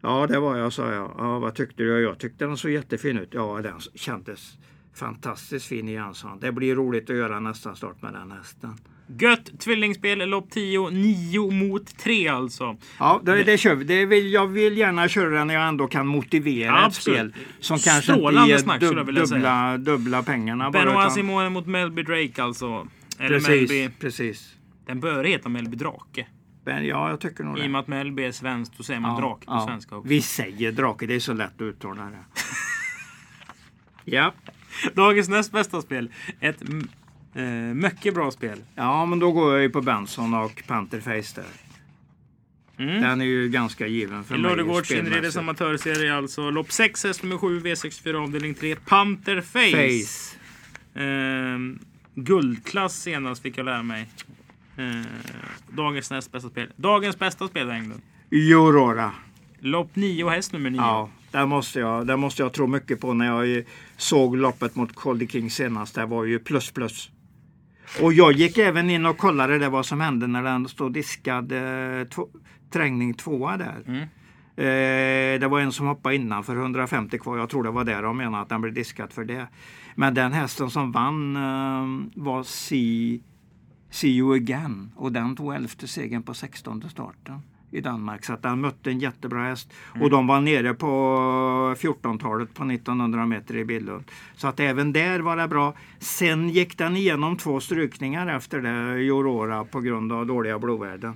Ja, 0.00 0.26
det 0.26 0.38
var 0.38 0.56
jag, 0.56 0.72
sa 0.72 0.92
jag. 0.92 1.14
Ja, 1.18 1.38
vad 1.38 1.54
tyckte 1.54 1.82
du? 1.82 1.88
Ja, 1.88 1.98
Jag 1.98 2.18
tyckte 2.18 2.44
den 2.44 2.56
såg 2.56 2.70
jättefin 2.70 3.18
ut. 3.18 3.28
Ja, 3.32 3.60
den 3.62 3.80
kändes 3.94 4.58
fantastiskt 4.94 5.66
fin 5.66 5.88
i 5.88 5.94
Jansson. 5.94 6.40
Det 6.40 6.52
blir 6.52 6.74
roligt 6.74 7.10
att 7.10 7.16
göra 7.16 7.40
nästa 7.40 7.74
start 7.74 8.02
med 8.02 8.12
den 8.12 8.30
hästen. 8.30 8.74
Gött 9.18 9.60
tvillingspel, 9.60 10.28
lopp 10.28 10.50
10, 10.50 10.90
9 10.90 11.50
mot 11.50 11.98
3 11.98 12.28
alltså. 12.28 12.76
Ja, 12.98 13.20
det, 13.24 13.44
det 13.44 13.58
kör 13.58 13.74
vi. 13.74 13.84
Det 13.84 14.06
vill, 14.06 14.32
jag 14.32 14.46
vill 14.46 14.76
gärna 14.78 15.08
köra 15.08 15.44
när 15.44 15.54
jag 15.54 15.68
ändå 15.68 15.86
kan 15.86 16.06
motivera 16.06 16.66
Ja, 16.66 16.88
ett 16.88 16.94
spel 16.94 17.34
som 17.60 17.78
kanske 17.78 18.12
Strålande 18.12 18.50
inte 18.52 18.62
snack, 18.62 18.82
ger 18.82 18.88
jag 18.88 18.96
dub, 18.96 19.06
vilja 19.06 19.26
säga. 19.26 19.38
dubbla, 19.76 19.78
dubbla 19.92 20.22
pengarna. 20.22 20.70
Benoit 20.70 20.96
utan- 20.98 21.10
Simone 21.10 21.48
mot 21.50 21.66
Melby 21.66 22.02
Drake 22.02 22.42
alltså. 22.42 22.88
Eller 23.18 23.28
Precis, 23.40 23.70
Melby. 23.70 23.88
precis. 24.00 24.54
Den 24.86 25.00
bör 25.00 25.24
heta 25.24 25.48
Melby 25.48 25.76
Drake. 25.76 26.26
Men 26.64 26.86
ja, 26.86 27.10
jag 27.10 27.20
tycker 27.20 27.44
nog 27.44 27.56
I 27.56 27.60
och 27.60 27.62
det. 27.62 27.68
med 27.68 27.78
att 27.80 27.88
Melby 27.88 28.24
är 28.24 28.32
svenskt, 28.32 28.76
då 28.76 28.82
säger 28.82 29.00
man 29.00 29.10
Ja, 29.14 29.20
drake 29.20 29.46
på 29.46 29.52
ja. 29.52 29.66
svenska 29.66 29.96
också. 29.96 30.08
Vi 30.08 30.22
säger 30.22 30.72
drake, 30.72 31.06
det 31.06 31.14
är 31.14 31.20
så 31.20 31.32
lätt 31.32 31.54
att 31.54 31.60
uttala 31.60 32.02
det. 32.04 32.24
ja. 34.04 34.34
Dagens 34.94 35.28
näst 35.28 35.52
bästa 35.52 35.82
spel. 35.82 36.10
Ett 36.40 36.62
eh, 37.34 37.44
mycket 37.74 38.14
bra 38.14 38.30
spel. 38.30 38.58
ja, 38.74 39.06
men 39.06 39.18
då 39.18 39.32
går 39.32 39.52
jag 39.52 39.62
ju 39.62 39.70
på 39.70 39.80
Benson 39.80 40.34
och 40.34 40.62
Pantherface 40.66 41.40
där. 41.40 41.46
Mm. 42.84 43.02
Den 43.02 43.20
är 43.20 43.24
ju 43.24 43.48
ganska 43.48 43.86
given 43.86 44.24
för 44.24 44.34
I 44.34 44.38
mig. 44.38 44.50
Lodegårds 44.50 44.88
spelmässigt. 44.88 45.16
inredes 45.16 45.36
amatörserie 45.36 46.14
alltså. 46.16 46.50
Lopp 46.50 46.72
6, 46.72 47.04
häst 47.04 47.22
nummer 47.22 47.38
7, 47.38 47.60
V64 47.60 48.14
avdelning 48.14 48.54
3. 48.54 48.76
Panther 48.76 49.40
Face. 49.40 50.36
Ehm, 50.94 51.78
guldklass 52.14 53.02
senast 53.02 53.42
fick 53.42 53.58
jag 53.58 53.64
lära 53.64 53.82
mig. 53.82 54.08
Ehm, 54.76 55.04
dagens 55.70 56.10
näst 56.10 56.32
bästa 56.32 56.48
spel. 56.48 56.72
Dagens 56.76 57.18
bästa 57.18 57.48
spel 57.48 57.70
Englund. 57.70 58.02
Aurora. 58.32 59.12
Lopp 59.58 59.96
9 59.96 60.28
häst 60.28 60.52
nummer 60.52 60.70
9. 60.70 60.80
Ja, 60.80 61.10
där 61.30 61.46
måste, 61.46 61.80
jag, 61.80 62.06
där 62.06 62.16
måste 62.16 62.42
jag 62.42 62.52
tro 62.52 62.66
mycket 62.66 63.00
på 63.00 63.14
när 63.14 63.26
jag 63.26 63.56
eh, 63.58 63.64
såg 63.96 64.36
loppet 64.36 64.74
mot 64.74 64.94
Coldy 64.94 65.26
King 65.28 65.50
senast. 65.50 65.94
Det 65.94 66.06
var 66.06 66.24
ju 66.24 66.38
plus 66.38 66.70
plus. 66.70 67.10
Och 68.02 68.12
jag 68.12 68.32
gick 68.32 68.58
även 68.58 68.90
in 68.90 69.06
och 69.06 69.18
kollade 69.18 69.58
det 69.58 69.68
vad 69.68 69.86
som 69.86 70.00
hände 70.00 70.26
när 70.26 70.42
den 70.42 70.68
stod 70.68 70.92
diskad 70.92 71.52
eh, 71.52 72.06
trängning 72.70 73.14
tvåa 73.14 73.56
där. 73.56 73.82
Mm. 73.86 74.02
Eh, 74.56 75.40
det 75.40 75.48
var 75.48 75.60
en 75.60 75.72
som 75.72 75.86
hoppade 75.86 76.14
innan 76.14 76.44
för 76.44 76.56
150 76.56 77.18
kvar. 77.18 77.38
Jag 77.38 77.48
tror 77.48 77.62
det 77.62 77.70
var 77.70 77.84
där 77.84 78.02
de 78.02 78.16
menade 78.16 78.42
att 78.42 78.48
den 78.48 78.60
blev 78.60 78.74
diskad 78.74 79.12
för 79.12 79.24
det. 79.24 79.46
Men 79.94 80.14
den 80.14 80.32
hästen 80.32 80.70
som 80.70 80.92
vann 80.92 81.36
eh, 81.36 82.22
var 82.22 82.42
See, 82.42 83.22
See 83.90 84.10
You 84.10 84.34
Again 84.34 84.92
och 84.96 85.12
den 85.12 85.36
tog 85.36 85.54
elfte 85.54 85.88
segern 85.88 86.22
på 86.22 86.34
16 86.34 86.90
starten 86.90 87.42
i 87.70 87.80
Danmark. 87.80 88.24
Så 88.24 88.32
att 88.32 88.42
den 88.42 88.60
mötte 88.60 88.90
en 88.90 88.98
jättebra 88.98 89.42
häst. 89.42 89.72
Och 90.00 90.10
de 90.10 90.26
var 90.26 90.40
nere 90.40 90.74
på 90.74 90.86
14-talet 91.78 92.54
på 92.54 92.64
1900 92.64 93.26
meter 93.26 93.56
i 93.56 93.64
Billund. 93.64 94.04
Så 94.36 94.48
att 94.48 94.60
även 94.60 94.92
där 94.92 95.20
var 95.20 95.36
det 95.36 95.48
bra. 95.48 95.74
Sen 95.98 96.48
gick 96.48 96.78
den 96.78 96.96
igenom 96.96 97.36
två 97.36 97.60
strykningar 97.60 98.36
efter 98.36 98.60
det 98.60 99.00
i 99.02 99.10
Aurora 99.10 99.64
på 99.64 99.80
grund 99.80 100.12
av 100.12 100.26
dåliga 100.26 100.58
blodvärden. 100.58 101.14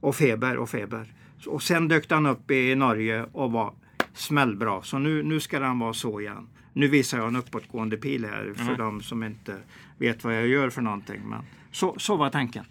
Och 0.00 0.14
feber 0.16 0.56
och 0.56 0.70
feber. 0.70 1.12
Och 1.46 1.62
sen 1.62 1.88
dök 1.88 2.08
den 2.08 2.26
upp 2.26 2.50
i 2.50 2.74
Norge 2.74 3.26
och 3.32 3.52
var 3.52 3.72
smällbra. 4.14 4.82
Så 4.82 4.98
nu, 4.98 5.22
nu 5.22 5.40
ska 5.40 5.58
den 5.60 5.78
vara 5.78 5.92
så 5.92 6.20
igen. 6.20 6.48
Nu 6.72 6.88
visar 6.88 7.18
jag 7.18 7.28
en 7.28 7.36
uppåtgående 7.36 7.96
pil 7.96 8.24
här 8.24 8.52
för 8.56 8.62
Mm. 8.64 8.76
de 8.78 9.00
som 9.00 9.22
inte 9.22 9.56
vet 9.98 10.24
vad 10.24 10.36
jag 10.36 10.46
gör 10.46 10.70
för 10.70 10.82
någonting. 10.82 11.20
Men 11.24 11.42
så, 11.70 11.94
så 11.98 12.16
var 12.16 12.30
tanken. 12.30 12.64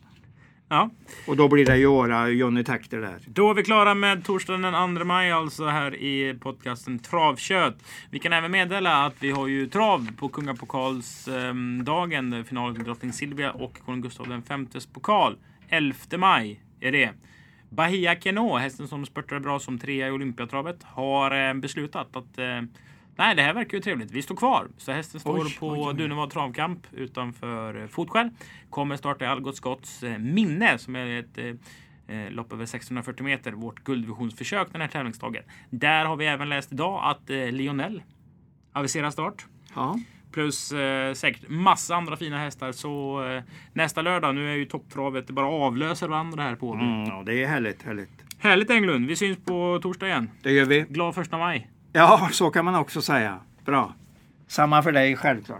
Ja. 0.70 0.90
Och 1.28 1.38
då 1.38 1.48
blir 1.48 1.66
det 1.66 1.78
ju 1.78 1.88
Åra 1.88 2.30
Johnny 2.30 2.64
Takter 2.64 2.98
där. 2.98 3.20
Då 3.26 3.50
är 3.50 3.54
vi 3.54 3.64
klara 3.64 3.94
med 3.94 4.26
torsdagen 4.26 4.62
den 4.62 4.98
2 4.98 5.06
maj 5.06 5.32
alltså 5.32 5.66
här 5.66 5.96
i 5.96 6.38
podcasten 6.42 7.00
Travkött. 7.00 7.78
Vi 8.10 8.20
kan 8.20 8.34
även 8.34 8.52
meddela 8.52 9.06
att 9.06 9.14
vi 9.20 9.32
har 9.32 9.48
ju 9.48 9.68
trav 9.68 10.08
på 10.18 10.30
Kungapokalsdagen. 10.30 12.34
Eh, 12.34 12.44
final 12.44 12.76
till 12.76 12.84
Drottning 12.84 13.14
Silvia 13.14 13.52
och 13.52 13.80
Konung 13.86 14.02
Gustav 14.02 14.28
den 14.28 14.42
femtes 14.42 14.86
pokal. 14.86 15.38
11 15.70 15.98
maj 16.18 16.62
är 16.80 16.92
det. 16.92 17.10
Bahia 17.70 18.20
Keno, 18.20 18.58
hästen 18.58 18.88
som 18.88 19.06
spurtade 19.06 19.42
bra 19.42 19.60
som 19.60 19.80
trea 19.80 20.08
i 20.08 20.12
Olympiatravet, 20.12 20.84
har 20.84 21.50
eh, 21.50 21.54
beslutat 21.54 22.16
att 22.16 22.38
eh, 22.38 22.62
Nej, 23.20 23.36
det 23.36 23.42
här 23.42 23.54
verkar 23.54 23.78
ju 23.78 23.82
trevligt. 23.82 24.12
Vi 24.12 24.22
står 24.22 24.36
kvar. 24.36 24.68
Så 24.78 24.92
hästen 24.92 25.20
står 25.20 25.40
Oj, 25.44 25.58
på 25.60 25.68
oj, 25.70 25.80
oj. 25.82 25.94
Dunevad 25.96 26.30
travkamp 26.30 26.88
utanför 26.92 27.82
eh, 27.82 27.88
Fotskäl. 27.88 28.30
Kommer 28.70 28.96
starta 28.96 29.26
i 29.26 29.28
Algot 29.28 29.56
Scotts 29.56 30.04
eh, 30.04 30.18
minne 30.18 30.78
som 30.78 30.96
är 30.96 31.20
ett 31.20 31.38
eh, 31.38 32.16
eh, 32.16 32.32
lopp 32.32 32.54
över 32.54 32.66
640 32.66 33.24
meter. 33.24 33.52
Vårt 33.52 33.84
guldvisionsförsök 33.84 34.68
den 34.72 34.82
här 34.82 34.88
tävlingsdagen. 34.88 35.44
Där 35.70 36.06
har 36.06 36.16
vi 36.16 36.26
även 36.26 36.50
läst 36.50 36.72
idag 36.72 37.02
att 37.04 37.30
eh, 37.30 37.52
Lionel 37.52 38.04
aviserar 38.74 39.10
start. 39.10 39.46
Ja. 39.76 40.00
Plus 40.32 40.72
eh, 40.72 41.14
säkert 41.14 41.50
massa 41.50 41.96
andra 41.96 42.18
fina 42.18 42.38
hästar. 42.38 42.72
Så 42.72 43.24
eh, 43.26 43.44
nästa 43.74 44.02
lördag, 44.02 44.36
nu 44.36 44.52
är 44.52 44.56
ju 44.56 44.66
topptravet, 44.66 45.28
det 45.28 45.34
bara 45.34 45.48
avlöser 45.48 46.08
varandra 46.08 46.44
här 46.44 46.56
på. 46.56 46.74
Mm, 46.74 47.04
ja, 47.04 47.24
det 47.26 47.44
är 47.44 47.48
härligt, 47.48 47.84
härligt. 47.84 48.26
Härligt 48.40 48.70
Englund, 48.70 49.08
vi 49.08 49.16
syns 49.16 49.38
på 49.46 49.80
torsdag 49.82 50.08
igen. 50.08 50.30
Det 50.44 50.52
gör 50.52 50.66
vi. 50.66 50.86
Glad 50.90 51.16
första 51.16 51.38
maj. 51.38 51.70
Ja, 51.94 52.30
så 52.32 52.50
kan 52.52 52.66
man 52.66 52.76
också 52.76 53.02
säga. 53.02 53.40
Bra. 53.66 53.94
Samma 54.48 54.84
för 54.84 54.92
dig, 54.92 55.16
självklart. 55.16 55.58